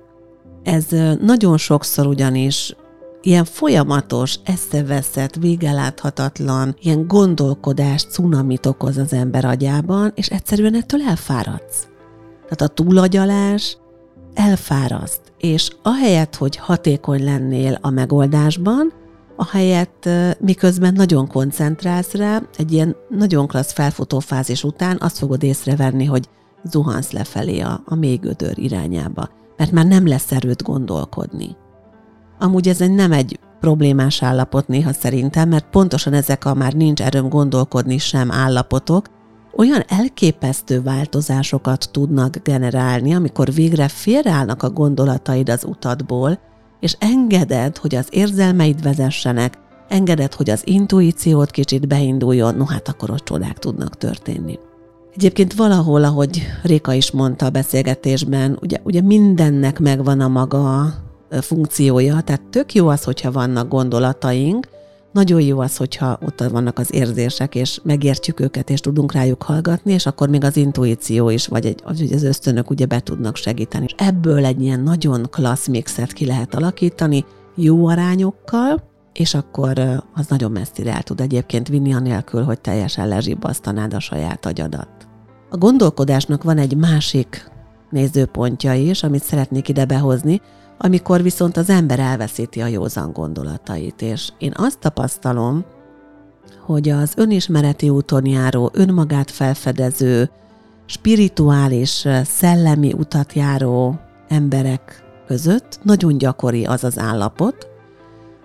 Ez 0.63 0.85
nagyon 1.21 1.57
sokszor 1.57 2.07
ugyanis 2.07 2.75
ilyen 3.21 3.45
folyamatos, 3.45 4.39
eszeveszett, 4.45 5.35
végeláthatatlan, 5.35 6.75
ilyen 6.79 7.07
gondolkodás, 7.07 8.03
cunamit 8.03 8.65
okoz 8.65 8.97
az 8.97 9.13
ember 9.13 9.45
agyában, 9.45 10.11
és 10.15 10.27
egyszerűen 10.29 10.75
ettől 10.75 11.01
elfáradsz. 11.01 11.87
Tehát 12.43 12.61
a 12.61 12.67
túlagyalás 12.67 13.77
elfáraszt, 14.33 15.26
és 15.37 15.69
ahelyett, 15.83 16.35
hogy 16.35 16.55
hatékony 16.55 17.23
lennél 17.23 17.77
a 17.81 17.89
megoldásban, 17.89 18.93
ahelyett 19.35 20.09
miközben 20.39 20.93
nagyon 20.93 21.27
koncentrálsz 21.27 22.13
rá, 22.13 22.41
egy 22.57 22.71
ilyen 22.71 22.95
nagyon 23.09 23.47
klassz 23.47 23.73
felfutó 23.73 24.19
fázis 24.19 24.63
után 24.63 24.97
azt 24.99 25.17
fogod 25.17 25.43
észrevenni, 25.43 26.05
hogy 26.05 26.29
zuhansz 26.63 27.11
lefelé 27.11 27.59
a, 27.59 27.81
a 27.85 27.95
mély 27.95 28.15
gödör 28.15 28.57
irányába, 28.57 29.29
mert 29.57 29.71
már 29.71 29.85
nem 29.85 30.07
lesz 30.07 30.31
erőt 30.31 30.63
gondolkodni. 30.63 31.55
Amúgy 32.39 32.67
ez 32.67 32.81
egy 32.81 32.91
nem 32.91 33.11
egy 33.11 33.39
problémás 33.59 34.23
állapot 34.23 34.67
néha 34.67 34.93
szerintem, 34.93 35.49
mert 35.49 35.69
pontosan 35.69 36.13
ezek 36.13 36.45
a 36.45 36.53
már 36.53 36.73
nincs 36.73 37.01
erőm 37.01 37.29
gondolkodni 37.29 37.97
sem 37.97 38.31
állapotok, 38.31 39.05
olyan 39.57 39.83
elképesztő 39.87 40.81
változásokat 40.81 41.89
tudnak 41.91 42.35
generálni, 42.43 43.13
amikor 43.13 43.53
végre 43.53 43.87
félreállnak 43.87 44.63
a 44.63 44.69
gondolataid 44.69 45.49
az 45.49 45.63
utadból, 45.63 46.39
és 46.79 46.95
engeded, 46.99 47.77
hogy 47.77 47.95
az 47.95 48.07
érzelmeid 48.09 48.81
vezessenek, 48.81 49.57
engeded, 49.89 50.33
hogy 50.33 50.49
az 50.49 50.61
intuíciót 50.65 51.51
kicsit 51.51 51.87
beinduljon, 51.87 52.55
no 52.55 52.65
hát 52.65 52.87
akkor 52.87 53.09
ott 53.09 53.23
csodák 53.23 53.57
tudnak 53.57 53.97
történni. 53.97 54.59
Egyébként 55.15 55.53
valahol, 55.53 56.03
ahogy 56.03 56.41
Réka 56.63 56.93
is 56.93 57.11
mondta 57.11 57.45
a 57.45 57.49
beszélgetésben, 57.49 58.57
ugye, 58.61 58.77
ugye 58.83 59.01
mindennek 59.01 59.79
megvan 59.79 60.19
a 60.19 60.27
maga 60.27 60.93
funkciója, 61.29 62.21
tehát 62.21 62.41
tök 62.41 62.73
jó 62.73 62.87
az, 62.87 63.03
hogyha 63.03 63.31
vannak 63.31 63.67
gondolataink, 63.67 64.67
nagyon 65.17 65.41
jó 65.41 65.59
az, 65.59 65.77
hogyha 65.77 66.19
ott 66.25 66.39
vannak 66.39 66.79
az 66.79 66.93
érzések, 66.93 67.55
és 67.55 67.79
megértjük 67.83 68.39
őket, 68.39 68.69
és 68.69 68.79
tudunk 68.79 69.11
rájuk 69.11 69.43
hallgatni, 69.43 69.93
és 69.93 70.05
akkor 70.05 70.29
még 70.29 70.43
az 70.43 70.57
intuíció 70.57 71.29
is, 71.29 71.47
vagy 71.47 71.65
egy, 71.65 71.81
az 71.85 72.23
ösztönök 72.23 72.69
ugye 72.69 72.85
be 72.85 72.99
tudnak 72.99 73.35
segíteni. 73.35 73.85
És 73.85 73.93
ebből 73.97 74.45
egy 74.45 74.61
ilyen 74.61 74.79
nagyon 74.79 75.27
klassz 75.29 75.67
mixet 75.67 76.13
ki 76.13 76.25
lehet 76.25 76.55
alakítani, 76.55 77.25
jó 77.55 77.87
arányokkal, 77.87 78.83
és 79.13 79.33
akkor 79.33 79.79
az 80.13 80.27
nagyon 80.27 80.51
messzire 80.51 80.93
el 80.93 81.03
tud 81.03 81.19
egyébként 81.19 81.67
vinni, 81.67 81.93
anélkül, 81.93 82.43
hogy 82.43 82.61
teljesen 82.61 83.07
lezsibbasztanád 83.07 83.93
a 83.93 83.99
saját 83.99 84.45
agyadat. 84.45 84.89
A 85.49 85.57
gondolkodásnak 85.57 86.43
van 86.43 86.57
egy 86.57 86.75
másik 86.75 87.51
nézőpontja 87.89 88.73
is, 88.73 89.03
amit 89.03 89.23
szeretnék 89.23 89.67
ide 89.69 89.85
behozni, 89.85 90.41
amikor 90.77 91.21
viszont 91.21 91.57
az 91.57 91.69
ember 91.69 91.99
elveszíti 91.99 92.61
a 92.61 92.67
józan 92.67 93.11
gondolatait. 93.11 94.01
És 94.01 94.29
én 94.37 94.51
azt 94.55 94.79
tapasztalom, 94.79 95.65
hogy 96.65 96.89
az 96.89 97.13
önismereti 97.15 97.89
úton 97.89 98.25
járó, 98.25 98.71
önmagát 98.73 99.31
felfedező, 99.31 100.29
spirituális, 100.85 102.07
szellemi 102.23 102.93
utat 102.93 103.33
járó 103.33 103.99
emberek 104.27 105.03
között 105.27 105.79
nagyon 105.83 106.17
gyakori 106.17 106.65
az 106.65 106.83
az 106.83 106.99
állapot, 106.99 107.67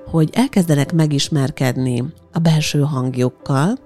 hogy 0.07 0.31
elkezdenek 0.33 0.93
megismerkedni 0.93 2.05
a 2.33 2.39
belső 2.39 2.81
hangjukkal, 2.81 3.79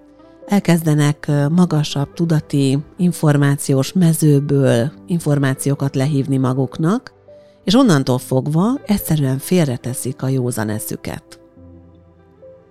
elkezdenek 0.47 1.31
magasabb 1.51 2.13
tudati 2.13 2.79
információs 2.97 3.93
mezőből 3.93 4.93
információkat 5.07 5.95
lehívni 5.95 6.37
maguknak, 6.37 7.13
és 7.67 7.75
onnantól 7.75 8.19
fogva 8.19 8.81
egyszerűen 8.85 9.39
félreteszik 9.39 10.23
a 10.23 10.29
józan 10.29 10.69
eszüket. 10.69 11.41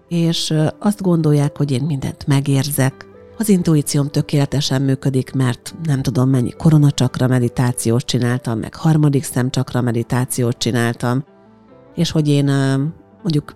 És 0.08 0.54
azt 0.80 1.02
gondolják, 1.02 1.58
hogy 1.58 1.72
én 1.72 1.84
mindent 1.84 2.28
megérzek, 2.28 3.06
az 3.38 3.50
intuícióm 3.50 4.08
tökéletesen 4.08 4.82
működik, 4.82 5.34
mert 5.34 5.76
nem 5.84 6.02
tudom 6.02 6.30
mennyi 6.30 6.52
koronacsakra 6.52 7.28
meditációt 7.28 8.06
csináltam, 8.06 8.60
meg 8.60 8.76
harmadik 8.76 9.24
szemcsakra 9.24 9.82
meditációt 9.82 10.58
csináltam, 10.58 11.24
és 11.96 12.12
hogy 12.12 12.28
én 12.28 12.46
mondjuk 13.22 13.56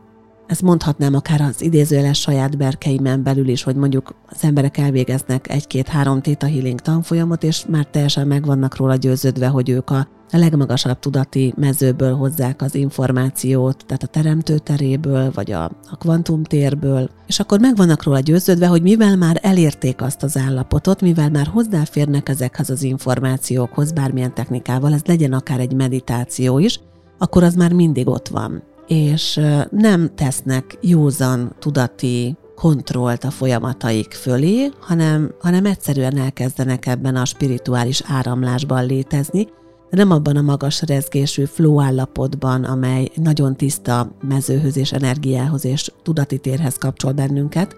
ezt 0.49 0.61
mondhatnám 0.61 1.13
akár 1.13 1.41
az 1.41 1.61
idézőjeles 1.61 2.19
saját 2.19 2.57
berkeimen 2.57 3.23
belül 3.23 3.47
is, 3.47 3.63
hogy 3.63 3.75
mondjuk 3.75 4.15
az 4.25 4.43
emberek 4.43 4.77
elvégeznek 4.77 5.49
egy-két-három 5.49 6.21
Theta 6.21 6.47
Healing 6.47 6.79
tanfolyamot, 6.79 7.43
és 7.43 7.65
már 7.67 7.85
teljesen 7.85 8.27
meg 8.27 8.45
vannak 8.45 8.75
róla 8.75 8.95
győződve, 8.95 9.47
hogy 9.47 9.69
ők 9.69 9.89
a 9.89 10.07
legmagasabb 10.31 10.99
tudati 10.99 11.53
mezőből 11.57 12.15
hozzák 12.15 12.61
az 12.61 12.75
információt, 12.75 13.85
tehát 13.85 14.03
a 14.03 14.07
teremtő 14.07 14.57
teréből, 14.57 15.31
vagy 15.33 15.51
a, 15.51 15.63
a 15.63 15.97
kvantumtérből, 15.97 17.09
és 17.27 17.39
akkor 17.39 17.59
meg 17.59 17.75
vannak 17.75 18.03
róla 18.03 18.19
győződve, 18.19 18.67
hogy 18.67 18.81
mivel 18.81 19.17
már 19.17 19.39
elérték 19.41 20.01
azt 20.01 20.23
az 20.23 20.37
állapotot, 20.37 21.01
mivel 21.01 21.29
már 21.29 21.47
hozzáférnek 21.47 22.29
ezekhez 22.29 22.69
az 22.69 22.83
információkhoz 22.83 23.91
bármilyen 23.91 24.33
technikával, 24.33 24.93
ez 24.93 25.01
legyen 25.05 25.33
akár 25.33 25.59
egy 25.59 25.73
meditáció 25.73 26.59
is, 26.59 26.79
akkor 27.17 27.43
az 27.43 27.55
már 27.55 27.73
mindig 27.73 28.07
ott 28.07 28.27
van. 28.27 28.63
És 28.89 29.39
nem 29.69 30.15
tesznek 30.15 30.77
józan 30.81 31.55
tudati 31.59 32.37
kontrollt 32.55 33.23
a 33.23 33.31
folyamataik 33.31 34.11
fölé, 34.11 34.69
hanem, 34.79 35.31
hanem 35.39 35.65
egyszerűen 35.65 36.17
elkezdenek 36.17 36.85
ebben 36.85 37.15
a 37.15 37.25
spirituális 37.25 38.01
áramlásban 38.05 38.85
létezni, 38.85 39.47
de 39.89 39.97
nem 39.97 40.11
abban 40.11 40.35
a 40.35 40.41
magas 40.41 40.81
rezgésű 40.81 41.45
flow 41.45 41.81
állapotban, 41.81 42.63
amely 42.63 43.09
nagyon 43.15 43.55
tiszta 43.55 44.11
mezőhöz 44.27 44.77
és 44.77 44.91
energiához 44.91 45.65
és 45.65 45.91
tudati 46.03 46.37
térhez 46.37 46.75
kapcsol 46.75 47.11
bennünket, 47.11 47.75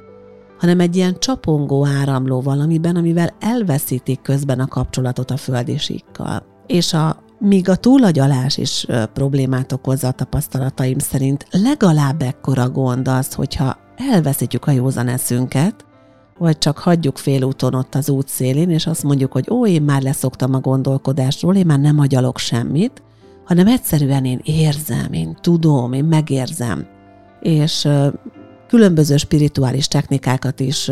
hanem 0.60 0.80
egy 0.80 0.96
ilyen 0.96 1.20
csapongó 1.20 1.86
áramló 1.86 2.42
valamiben, 2.42 2.96
amivel 2.96 3.36
elveszítik 3.40 4.22
közben 4.22 4.60
a 4.60 4.68
kapcsolatot 4.68 5.32
a 5.32 5.38
földisíkkal. 5.38 6.46
És 6.68 6.94
a, 6.94 7.24
míg 7.42 7.70
a 7.70 7.76
túlagyalás 7.76 8.58
is 8.58 8.86
problémát 9.14 9.72
okozza 9.72 10.08
a 10.08 10.12
tapasztalataim 10.12 10.98
szerint, 10.98 11.48
legalább 11.52 12.22
ekkora 12.22 12.70
gond 12.70 13.08
az, 13.08 13.34
hogyha 13.34 13.78
elveszítjük 14.12 14.66
a 14.66 14.72
józan 14.72 15.08
eszünket, 15.08 15.86
vagy 16.38 16.58
csak 16.58 16.78
hagyjuk 16.78 17.18
félúton 17.18 17.74
ott 17.74 17.96
az 17.96 18.10
út 18.10 18.28
szélén, 18.28 18.70
és 18.70 18.88
azt 18.88 19.04
mondjuk, 19.04 19.32
hogy 19.32 19.48
ó, 19.50 19.68
én 19.68 19.82
már 19.82 20.02
leszoktam 20.02 20.54
a 20.54 20.60
gondolkodásról, 20.60 21.56
én 21.56 21.66
már 21.66 21.80
nem 21.80 22.00
agyalok 22.00 22.38
semmit, 22.38 23.04
hanem 23.46 23.68
egyszerűen 23.68 24.26
én 24.26 24.40
érzem, 24.44 25.14
én 25.14 25.38
tudom, 25.42 25.94
én 25.94 26.06
megérzem. 26.06 26.88
És 27.42 27.88
különböző 28.68 29.18
spirituális 29.18 29.88
technikákat 29.88 30.60
is 30.60 30.92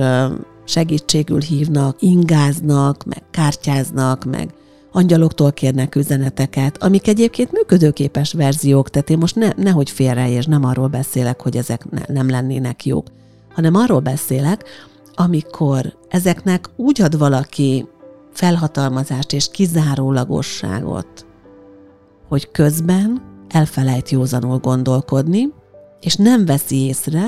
segítségül 0.66 1.42
hívnak, 1.42 2.02
ingáznak, 2.02 3.04
meg 3.06 3.24
kártyáznak, 3.32 4.26
meg 4.26 4.54
angyaloktól 4.92 5.52
kérnek 5.52 5.96
üzeneteket, 5.96 6.84
amik 6.84 7.08
egyébként 7.08 7.52
működőképes 7.52 8.34
verziók, 8.34 8.90
tehát 8.90 9.10
én 9.10 9.18
most 9.18 9.36
ne, 9.36 9.50
nehogy 9.56 9.90
félre, 9.90 10.30
és 10.32 10.46
nem 10.46 10.64
arról 10.64 10.88
beszélek, 10.88 11.42
hogy 11.42 11.58
ezek 11.58 11.90
ne, 11.90 12.02
nem 12.08 12.30
lennének 12.30 12.86
jók, 12.86 13.08
hanem 13.54 13.76
arról 13.76 14.00
beszélek, 14.00 14.64
amikor 15.16 15.98
ezeknek 16.10 16.70
úgy 16.76 17.02
ad 17.02 17.18
valaki 17.18 17.88
felhatalmazást 18.34 19.34
és 19.34 19.50
kizárólagosságot, 19.52 21.26
hogy 22.28 22.52
közben 22.52 23.22
elfelejt 23.48 24.10
józanul 24.10 24.58
gondolkodni, 24.58 25.54
és 26.02 26.16
nem 26.16 26.46
veszi 26.46 26.86
észre, 26.86 27.26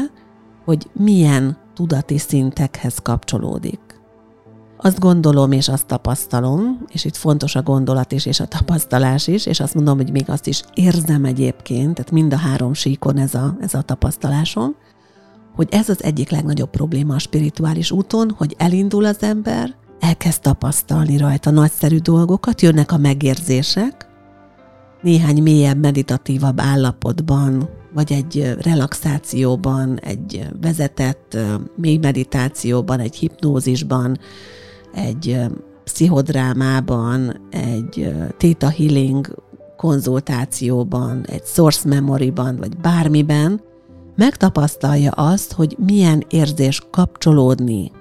hogy 0.66 0.90
milyen 0.94 1.58
tudati 1.74 2.18
szintekhez 2.18 2.98
kapcsolódik. 3.04 3.91
Azt 4.84 5.00
gondolom 5.00 5.52
és 5.52 5.68
azt 5.68 5.86
tapasztalom, 5.86 6.86
és 6.92 7.06
itt 7.06 7.16
fontos 7.16 7.56
a 7.56 7.62
gondolat 7.62 8.12
is 8.12 8.26
és 8.26 8.40
a 8.40 8.46
tapasztalás 8.46 9.28
is, 9.28 9.46
és 9.46 9.60
azt 9.60 9.74
mondom, 9.74 9.98
hogy 9.98 10.12
még 10.12 10.30
azt 10.30 10.48
is 10.48 10.64
érzem 10.74 11.26
egyébként, 11.26 11.94
tehát 11.96 12.12
mind 12.12 12.34
a 12.34 12.38
három 12.38 12.74
síkon 12.74 13.18
ez 13.18 13.34
a, 13.34 13.58
ez 13.60 13.74
a 13.74 13.82
tapasztalásom, 13.82 14.76
hogy 15.56 15.68
ez 15.72 15.90
az 15.90 16.04
egyik 16.04 16.30
legnagyobb 16.30 16.70
probléma 16.70 17.16
a 17.16 17.20
spirituális 17.20 17.92
úton, 17.92 18.32
hogy 18.38 18.56
elindul 18.58 19.06
az 19.06 19.24
ember, 19.24 19.76
elkezd 20.00 20.42
tapasztalni 20.42 21.18
rajta 21.18 21.52
nagyszerű 21.52 21.98
dolgokat, 21.98 22.62
jönnek 22.62 22.92
a 22.92 22.98
megérzések, 22.98 24.08
néhány 25.02 25.42
mélyebb, 25.42 25.78
meditatívabb 25.78 26.60
állapotban, 26.60 27.70
vagy 27.94 28.12
egy 28.12 28.56
relaxációban, 28.62 30.00
egy 30.00 30.48
vezetett 30.62 31.38
mély 31.76 31.98
meditációban, 31.98 33.00
egy 33.00 33.16
hipnózisban, 33.16 34.18
egy 34.94 35.40
pszichodrámában, 35.84 37.48
egy 37.50 38.14
theta 38.38 38.70
healing 38.70 39.36
konzultációban, 39.78 41.26
egy 41.26 41.46
source 41.46 41.90
memory-ban, 41.90 42.56
vagy 42.56 42.78
bármiben, 42.78 43.62
megtapasztalja 44.16 45.12
azt, 45.12 45.54
hogy 45.54 45.78
milyen 45.86 46.24
érzés 46.30 46.82
kapcsolódni 46.92 47.92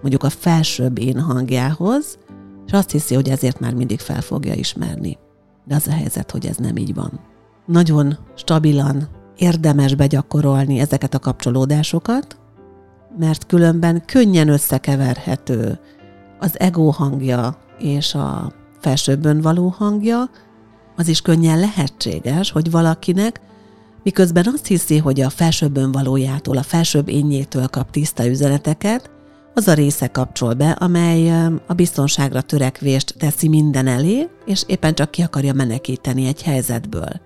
mondjuk 0.00 0.22
a 0.22 0.30
felsőbb 0.30 0.98
én 0.98 1.20
hangjához, 1.20 2.18
és 2.66 2.72
azt 2.72 2.90
hiszi, 2.90 3.14
hogy 3.14 3.28
ezért 3.28 3.60
már 3.60 3.74
mindig 3.74 4.00
fel 4.00 4.20
fogja 4.20 4.54
ismerni. 4.54 5.18
De 5.64 5.74
az 5.74 5.86
a 5.86 5.92
helyzet, 5.92 6.30
hogy 6.30 6.46
ez 6.46 6.56
nem 6.56 6.76
így 6.76 6.94
van. 6.94 7.20
Nagyon 7.66 8.18
stabilan 8.34 9.08
érdemes 9.36 9.94
begyakorolni 9.94 10.78
ezeket 10.78 11.14
a 11.14 11.18
kapcsolódásokat, 11.18 12.36
mert 13.18 13.46
különben 13.46 14.02
könnyen 14.06 14.48
összekeverhető 14.48 15.78
az 16.38 16.60
ego 16.60 16.90
hangja 16.90 17.58
és 17.78 18.14
a 18.14 18.52
felsőbbön 18.80 19.40
való 19.40 19.68
hangja, 19.68 20.30
az 20.96 21.08
is 21.08 21.20
könnyen 21.20 21.58
lehetséges, 21.58 22.50
hogy 22.50 22.70
valakinek 22.70 23.40
miközben 24.02 24.46
azt 24.54 24.66
hiszi, 24.66 24.98
hogy 24.98 25.20
a 25.20 25.30
felsőbbön 25.30 25.92
valójától, 25.92 26.56
a 26.56 26.62
felsőbb 26.62 27.08
énjétől 27.08 27.66
kap 27.66 27.90
tiszta 27.90 28.26
üzeneteket, 28.26 29.10
az 29.54 29.68
a 29.68 29.74
része 29.74 30.06
kapcsol 30.06 30.54
be, 30.54 30.70
amely 30.70 31.46
a 31.66 31.72
biztonságra 31.74 32.40
törekvést 32.40 33.14
teszi 33.18 33.48
minden 33.48 33.86
elé, 33.86 34.28
és 34.44 34.64
éppen 34.66 34.94
csak 34.94 35.10
ki 35.10 35.22
akarja 35.22 35.52
menekíteni 35.52 36.26
egy 36.26 36.42
helyzetből. 36.42 37.20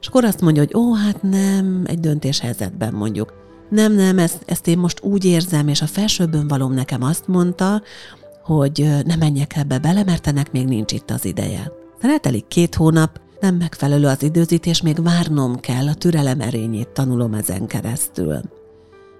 És 0.00 0.06
akkor 0.06 0.24
azt 0.24 0.40
mondja, 0.40 0.62
hogy 0.62 0.74
ó, 0.74 0.94
hát 0.94 1.22
nem, 1.22 1.82
egy 1.86 2.00
döntéshelyzetben 2.00 2.94
mondjuk. 2.94 3.32
Nem, 3.70 3.92
nem, 3.92 4.18
ezt, 4.18 4.42
ezt 4.46 4.66
én 4.66 4.78
most 4.78 5.00
úgy 5.02 5.24
érzem, 5.24 5.68
és 5.68 5.82
a 5.82 5.86
felsőbben 5.86 6.48
valóm 6.48 6.72
nekem 6.72 7.02
azt 7.02 7.26
mondta, 7.26 7.82
hogy 8.48 8.88
ne 9.04 9.16
menjek 9.16 9.56
ebbe 9.56 9.78
bele, 9.78 10.04
mert 10.04 10.26
ennek 10.26 10.52
még 10.52 10.66
nincs 10.66 10.92
itt 10.92 11.10
az 11.10 11.24
ideje. 11.24 11.72
De 12.00 12.08
eltelik 12.08 12.46
két 12.46 12.74
hónap, 12.74 13.20
nem 13.40 13.54
megfelelő 13.54 14.06
az 14.06 14.22
időzítés, 14.22 14.82
még 14.82 15.02
várnom 15.02 15.60
kell, 15.60 15.88
a 15.88 15.94
türelem 15.94 16.40
erényét 16.40 16.88
tanulom 16.88 17.34
ezen 17.34 17.66
keresztül. 17.66 18.40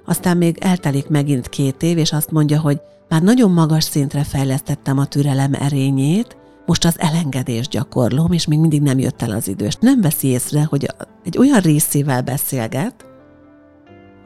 Aztán 0.04 0.36
még 0.36 0.56
eltelik 0.60 1.08
megint 1.08 1.48
két 1.48 1.82
év, 1.82 1.98
és 1.98 2.12
azt 2.12 2.30
mondja, 2.30 2.60
hogy 2.60 2.80
már 3.08 3.22
nagyon 3.22 3.50
magas 3.50 3.84
szintre 3.84 4.22
fejlesztettem 4.22 4.98
a 4.98 5.06
türelem 5.06 5.54
erényét, 5.54 6.36
most 6.66 6.84
az 6.84 6.98
elengedés 6.98 7.68
gyakorlom, 7.68 8.32
és 8.32 8.46
még 8.46 8.58
mindig 8.58 8.82
nem 8.82 8.98
jött 8.98 9.22
el 9.22 9.30
az 9.30 9.48
idő. 9.48 9.64
És 9.64 9.74
nem 9.80 10.00
veszi 10.00 10.28
észre, 10.28 10.64
hogy 10.64 10.86
egy 11.24 11.38
olyan 11.38 11.60
részével 11.60 12.22
beszélget, 12.22 13.07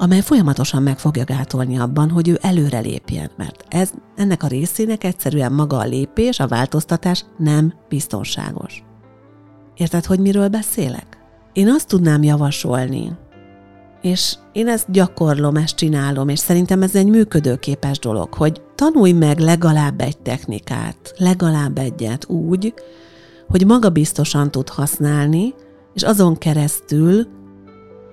amely 0.03 0.21
folyamatosan 0.21 0.83
meg 0.83 0.99
fogja 0.99 1.25
gátolni 1.25 1.79
abban, 1.79 2.11
hogy 2.11 2.29
ő 2.29 2.38
előre 2.41 2.79
lépjen, 2.79 3.31
mert 3.37 3.65
ez, 3.69 3.91
ennek 4.17 4.43
a 4.43 4.47
részének 4.47 5.05
egyszerűen 5.05 5.53
maga 5.53 5.79
a 5.79 5.85
lépés, 5.85 6.41
a 6.41 6.47
változtatás 6.47 7.25
nem 7.38 7.75
biztonságos. 7.88 8.83
Érted, 9.75 10.05
hogy 10.05 10.19
miről 10.19 10.49
beszélek? 10.49 11.19
Én 11.53 11.69
azt 11.69 11.88
tudnám 11.88 12.23
javasolni, 12.23 13.12
és 14.01 14.35
én 14.53 14.69
ezt 14.69 14.91
gyakorlom, 14.91 15.57
ezt 15.57 15.77
csinálom, 15.77 16.29
és 16.29 16.38
szerintem 16.38 16.83
ez 16.83 16.95
egy 16.95 17.09
működőképes 17.09 17.99
dolog, 17.99 18.35
hogy 18.35 18.62
tanulj 18.75 19.12
meg 19.12 19.38
legalább 19.38 20.01
egy 20.01 20.19
technikát, 20.19 21.15
legalább 21.17 21.79
egyet 21.79 22.29
úgy, 22.29 22.75
hogy 23.49 23.67
magabiztosan 23.67 24.51
tud 24.51 24.69
használni, 24.69 25.55
és 25.95 26.03
azon 26.03 26.38
keresztül 26.38 27.27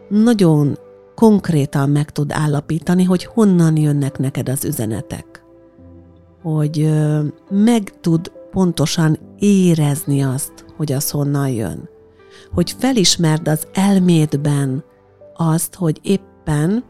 nagyon 0.09 0.77
konkrétan 1.19 1.89
meg 1.89 2.09
tud 2.09 2.31
állapítani, 2.31 3.03
hogy 3.03 3.23
honnan 3.23 3.77
jönnek 3.77 4.17
neked 4.17 4.49
az 4.49 4.65
üzenetek. 4.65 5.43
Hogy 6.41 6.89
meg 7.49 7.99
tud 8.01 8.31
pontosan 8.51 9.19
érezni 9.39 10.21
azt, 10.23 10.65
hogy 10.77 10.91
az 10.91 11.09
honnan 11.09 11.49
jön. 11.49 11.89
Hogy 12.53 12.75
felismerd 12.77 13.47
az 13.47 13.67
elmédben 13.73 14.83
azt, 15.35 15.75
hogy 15.75 15.99
éppen 16.03 16.83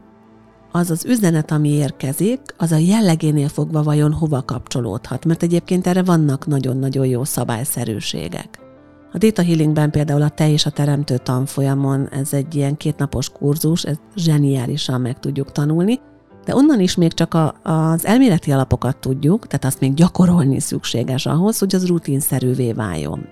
az 0.72 0.90
az 0.90 1.04
üzenet, 1.04 1.50
ami 1.50 1.68
érkezik, 1.68 2.40
az 2.56 2.72
a 2.72 2.76
jellegénél 2.76 3.48
fogva 3.48 3.82
vajon 3.82 4.12
hova 4.12 4.42
kapcsolódhat, 4.42 5.24
mert 5.24 5.42
egyébként 5.42 5.86
erre 5.86 6.02
vannak 6.02 6.46
nagyon-nagyon 6.46 7.06
jó 7.06 7.24
szabályszerűségek. 7.24 8.69
A 9.12 9.18
Data 9.18 9.42
Healingben 9.42 9.90
például 9.90 10.22
a 10.22 10.28
Te 10.28 10.50
és 10.50 10.66
a 10.66 10.70
Teremtő 10.70 11.16
tanfolyamon 11.16 12.08
ez 12.08 12.32
egy 12.32 12.54
ilyen 12.54 12.76
kétnapos 12.76 13.28
kurzus, 13.28 13.82
ez 13.82 13.96
zseniálisan 14.16 15.00
meg 15.00 15.18
tudjuk 15.18 15.52
tanulni, 15.52 16.00
de 16.44 16.54
onnan 16.54 16.80
is 16.80 16.94
még 16.94 17.12
csak 17.12 17.34
a, 17.34 17.54
az 17.62 18.06
elméleti 18.06 18.52
alapokat 18.52 18.96
tudjuk, 18.96 19.46
tehát 19.46 19.64
azt 19.64 19.80
még 19.80 19.94
gyakorolni 19.94 20.60
szükséges 20.60 21.26
ahhoz, 21.26 21.58
hogy 21.58 21.74
az 21.74 21.86
rutinszerűvé 21.86 22.72
váljon. 22.72 23.26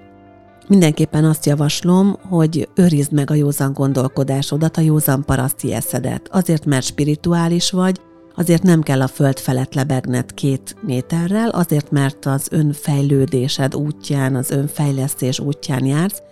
Mindenképpen 0.68 1.24
azt 1.24 1.46
javaslom, 1.46 2.16
hogy 2.28 2.68
őrizd 2.74 3.12
meg 3.12 3.30
a 3.30 3.34
józan 3.34 3.72
gondolkodásodat, 3.72 4.76
a 4.76 4.80
józan 4.80 5.24
paraszti 5.24 5.72
eszedet. 5.72 6.28
Azért, 6.32 6.64
mert 6.64 6.84
spirituális 6.86 7.70
vagy, 7.70 8.00
azért 8.38 8.62
nem 8.62 8.82
kell 8.82 9.02
a 9.02 9.06
föld 9.06 9.38
felett 9.38 9.74
lebegned 9.74 10.34
két 10.34 10.76
méterrel, 10.80 11.48
azért, 11.48 11.90
mert 11.90 12.26
az 12.26 12.48
önfejlődésed 12.50 13.74
útján, 13.74 14.34
az 14.34 14.50
önfejlesztés 14.50 15.40
útján 15.40 15.84
jársz, 15.84 16.22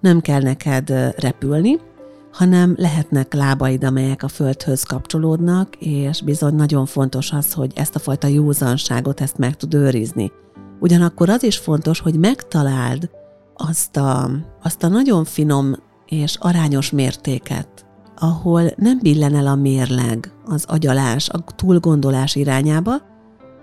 nem 0.00 0.20
kell 0.20 0.42
neked 0.42 0.90
repülni, 1.16 1.78
hanem 2.32 2.74
lehetnek 2.76 3.34
lábaid, 3.34 3.84
amelyek 3.84 4.22
a 4.22 4.28
földhöz 4.28 4.82
kapcsolódnak, 4.82 5.76
és 5.78 6.22
bizony 6.22 6.54
nagyon 6.54 6.86
fontos 6.86 7.32
az, 7.32 7.52
hogy 7.52 7.72
ezt 7.74 7.94
a 7.94 7.98
fajta 7.98 8.26
józanságot 8.26 9.20
ezt 9.20 9.38
meg 9.38 9.56
tud 9.56 9.74
őrizni. 9.74 10.32
Ugyanakkor 10.80 11.28
az 11.28 11.42
is 11.42 11.56
fontos, 11.56 12.00
hogy 12.00 12.18
megtaláld 12.18 13.10
azt 13.54 13.96
a, 13.96 14.30
azt 14.62 14.82
a 14.82 14.88
nagyon 14.88 15.24
finom 15.24 15.74
és 16.06 16.36
arányos 16.40 16.90
mértéket, 16.90 17.75
ahol 18.16 18.70
nem 18.76 18.98
billen 19.02 19.34
el 19.34 19.46
a 19.46 19.54
mérleg, 19.54 20.32
az 20.44 20.64
agyalás, 20.68 21.28
a 21.28 21.44
túlgondolás 21.56 22.34
irányába, 22.34 22.94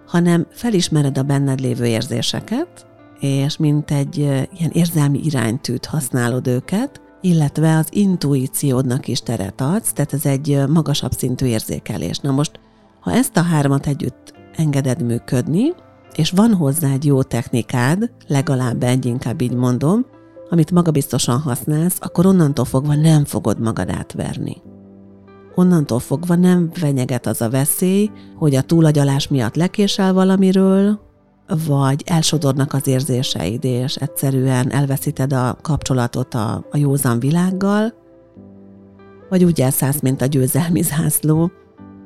hanem 0.08 0.48
felismered 0.50 1.18
a 1.18 1.24
benned 1.24 1.60
lévő 1.60 1.86
érzéseket, 1.86 2.86
és 3.20 3.58
mint 3.58 3.92
egy 3.92 4.18
ilyen 4.18 4.72
érzelmi 4.72 5.20
iránytűt 5.24 5.86
használod 5.86 6.48
őket, 6.48 7.02
illetve 7.22 7.78
az 7.78 7.88
intuíciódnak 7.90 9.08
is 9.08 9.22
teret 9.22 9.62
adsz, 9.62 9.94
tehát 9.94 10.14
ez 10.14 10.26
egy 10.26 10.64
magasabb 10.68 11.12
szintű 11.12 11.46
érzékelés. 11.46 12.20
Na 12.20 12.32
most, 12.32 12.60
ha 13.00 13.12
ezt 13.12 13.38
a 13.38 13.42
hármat 13.42 13.88
együtt 13.88 14.34
engeded 14.56 15.02
működni, 15.02 15.74
és 16.16 16.32
van 16.32 16.54
hozzá 16.54 16.92
egy 16.92 17.06
jó 17.06 17.24
technikád, 17.24 18.12
legalább 18.28 18.84
egy, 18.84 19.06
inkább 19.06 19.42
így 19.42 19.54
mondom, 19.54 20.06
amit 20.50 20.72
magabiztosan 20.72 21.40
használsz, 21.40 21.98
akkor 22.00 22.26
onnantól 22.26 22.66
fogva 22.66 22.96
nem 22.96 23.26
fogod 23.26 23.60
magad 23.60 23.90
átverni. 23.90 24.62
Onnantól 25.56 26.00
fogva 26.00 26.36
nem 26.36 26.70
fenyeget 26.74 27.26
az 27.26 27.42
a 27.42 27.50
veszély, 27.50 28.12
hogy 28.38 28.56
a 28.56 28.62
túlagyalás 28.62 29.28
miatt 29.28 29.56
lekésel 29.56 30.14
valamiről, 30.14 31.00
vagy 31.68 32.04
elsodornak 32.06 32.74
az 32.74 32.88
érzéseid, 32.88 33.64
és 33.64 33.96
egyszerűen 33.96 34.72
elveszíted 34.72 35.34
a 35.34 35.58
kapcsolatot 35.62 36.34
a, 36.34 36.66
a 36.72 36.78
józan 36.78 37.20
világgal, 37.20 37.94
vagy 39.30 39.44
úgy 39.44 39.62
elszállsz, 39.62 40.00
mint 40.02 40.22
a 40.22 40.26
győzelmi 40.26 40.82
zászló, 40.82 41.52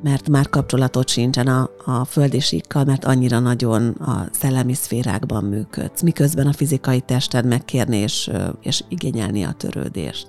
mert 0.01 0.29
már 0.29 0.49
kapcsolatot 0.49 1.07
sincsen 1.07 1.47
a, 1.47 1.69
a 1.85 2.05
földi 2.05 2.39
síkkal, 2.39 2.83
mert 2.83 3.05
annyira 3.05 3.39
nagyon 3.39 3.87
a 3.87 4.27
szellemi 4.31 4.73
szférákban 4.73 5.43
működsz, 5.43 6.01
miközben 6.01 6.47
a 6.47 6.53
fizikai 6.53 6.99
tested 6.99 7.45
megkérni 7.45 7.97
és, 7.97 8.31
és 8.61 8.83
igényelni 8.89 9.43
a 9.43 9.51
törődést. 9.51 10.27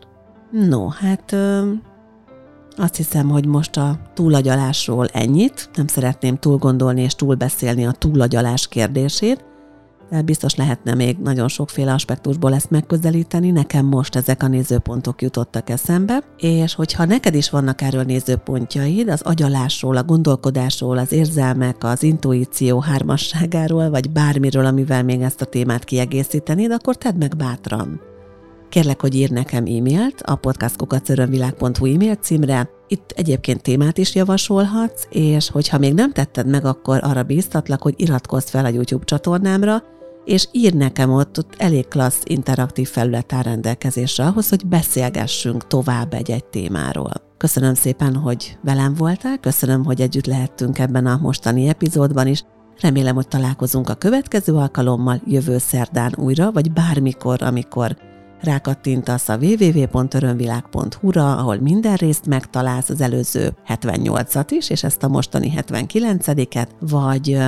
No, 0.51 0.89
hát 0.89 1.37
azt 2.77 2.97
hiszem, 2.97 3.29
hogy 3.29 3.47
most 3.47 3.77
a 3.77 3.99
túlagyalásról 4.15 5.07
ennyit. 5.07 5.71
Nem 5.75 5.87
szeretném 5.87 6.37
túlgondolni 6.37 7.03
és 7.03 7.15
túlbeszélni 7.15 7.87
a 7.87 7.93
túlagyalás 7.93 8.69
kérdését, 8.69 9.45
de 10.11 10.23
biztos 10.23 10.55
lehetne 10.55 10.95
még 10.95 11.17
nagyon 11.17 11.49
sokféle 11.49 11.93
aspektusból 11.93 12.55
ezt 12.55 12.71
megközelíteni, 12.71 13.51
nekem 13.51 13.87
most 13.87 14.17
ezek 14.17 14.43
a 14.43 14.49
nézőpontok 14.49 15.23
jutottak 15.23 15.71
eszembe, 15.71 16.23
és 16.37 16.75
hogyha 16.75 17.05
neked 17.05 17.35
is 17.35 17.51
vannak 17.51 17.81
erről 17.81 18.03
nézőpontjaid, 18.03 19.09
az 19.09 19.21
agyalásról, 19.23 19.97
a 19.97 20.05
gondolkodásról, 20.05 20.99
az 20.99 21.13
érzelmek, 21.13 21.85
az 21.85 22.03
intuíció 22.03 22.81
hármasságáról, 22.81 23.91
vagy 23.91 24.11
bármiről, 24.11 24.65
amivel 24.65 25.03
még 25.03 25.21
ezt 25.21 25.41
a 25.41 25.45
témát 25.45 25.85
kiegészítenéd, 25.85 26.71
akkor 26.71 26.97
tedd 26.97 27.17
meg 27.17 27.37
bátran. 27.37 28.01
Kérlek, 28.69 29.01
hogy 29.01 29.15
ír 29.15 29.31
nekem 29.31 29.65
e-mailt 29.65 30.23
a 30.23 30.35
podcastkukacörönvilág.hu 30.35 31.95
e-mail 31.95 32.15
címre. 32.15 32.78
Itt 32.89 33.13
egyébként 33.17 33.63
témát 33.63 33.99
is 33.99 34.15
javasolhatsz, 34.15 35.07
és 35.11 35.51
hogyha 35.51 35.79
még 35.79 35.95
nem 35.95 36.13
tetted 36.13 36.47
meg, 36.47 36.65
akkor 36.65 37.01
arra 37.03 37.23
bíztatlak, 37.23 37.83
hogy 37.83 37.95
iratkozz 37.97 38.49
fel 38.49 38.65
a 38.65 38.69
YouTube 38.69 39.05
csatornámra, 39.05 39.83
és 40.25 40.49
ír 40.53 40.75
nekem 40.75 41.11
ott, 41.11 41.39
ott 41.39 41.55
elég 41.57 41.89
klassz 41.89 42.23
interaktív 42.25 42.89
felület 42.89 43.33
áll 43.33 43.43
rendelkezésre 43.43 44.25
ahhoz, 44.25 44.49
hogy 44.49 44.67
beszélgessünk 44.67 45.67
tovább 45.67 46.15
egy-egy 46.15 46.45
témáról. 46.45 47.13
Köszönöm 47.37 47.75
szépen, 47.75 48.15
hogy 48.15 48.59
velem 48.63 48.95
voltál, 48.95 49.39
köszönöm, 49.39 49.85
hogy 49.85 50.01
együtt 50.01 50.27
lehettünk 50.27 50.79
ebben 50.79 51.07
a 51.07 51.19
mostani 51.23 51.69
epizódban 51.69 52.27
is. 52.27 52.45
Remélem, 52.81 53.15
hogy 53.15 53.29
találkozunk 53.29 53.89
a 53.89 53.95
következő 53.95 54.55
alkalommal 54.55 55.21
jövő 55.27 55.59
szerdán 55.59 56.15
újra, 56.17 56.53
vagy 56.53 56.73
bármikor, 56.73 57.43
amikor 57.43 57.97
rákattintasz 58.41 59.29
a 59.29 59.37
www.örömvilág.hu-ra, 59.37 61.37
ahol 61.37 61.57
minden 61.61 61.97
részt 61.97 62.27
megtalálsz, 62.27 62.89
az 62.89 63.01
előző 63.01 63.57
78-at 63.69 64.47
is, 64.49 64.71
és 64.71 64.83
ezt 64.83 65.03
a 65.03 65.09
mostani 65.09 65.53
79-et, 65.57 66.69
vagy 66.81 67.39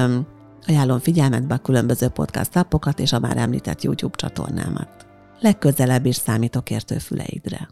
Ajánlom 0.67 0.99
figyelmetbe 0.99 1.55
a 1.55 1.59
különböző 1.59 2.09
podcast 2.09 2.57
appokat 2.57 2.99
és 2.99 3.13
a 3.13 3.19
már 3.19 3.37
említett 3.37 3.83
YouTube 3.83 4.17
csatornámat. 4.17 4.89
Legközelebb 5.41 6.07
is 6.07 6.17
számítok 6.17 6.71
értő 6.71 6.99
füleidre. 6.99 7.69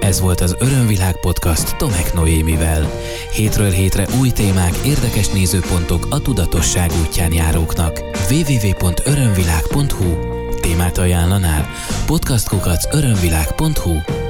Ez 0.00 0.20
volt 0.20 0.40
az 0.40 0.56
Örömvilág 0.58 1.20
podcast 1.20 1.76
Tomek 1.76 2.14
Noémivel. 2.14 2.86
Hétről 3.32 3.70
hétre 3.70 4.06
új 4.20 4.30
témák, 4.30 4.76
érdekes 4.76 5.28
nézőpontok 5.28 6.06
a 6.10 6.20
tudatosság 6.20 6.90
útján 7.06 7.32
járóknak. 7.32 8.00
www.örömvilág.hu 8.30 10.33
Témát 10.64 10.98
ajánlanál? 10.98 11.66
Podcastkukac 12.06 12.94
örömvilág.hu 12.94 14.23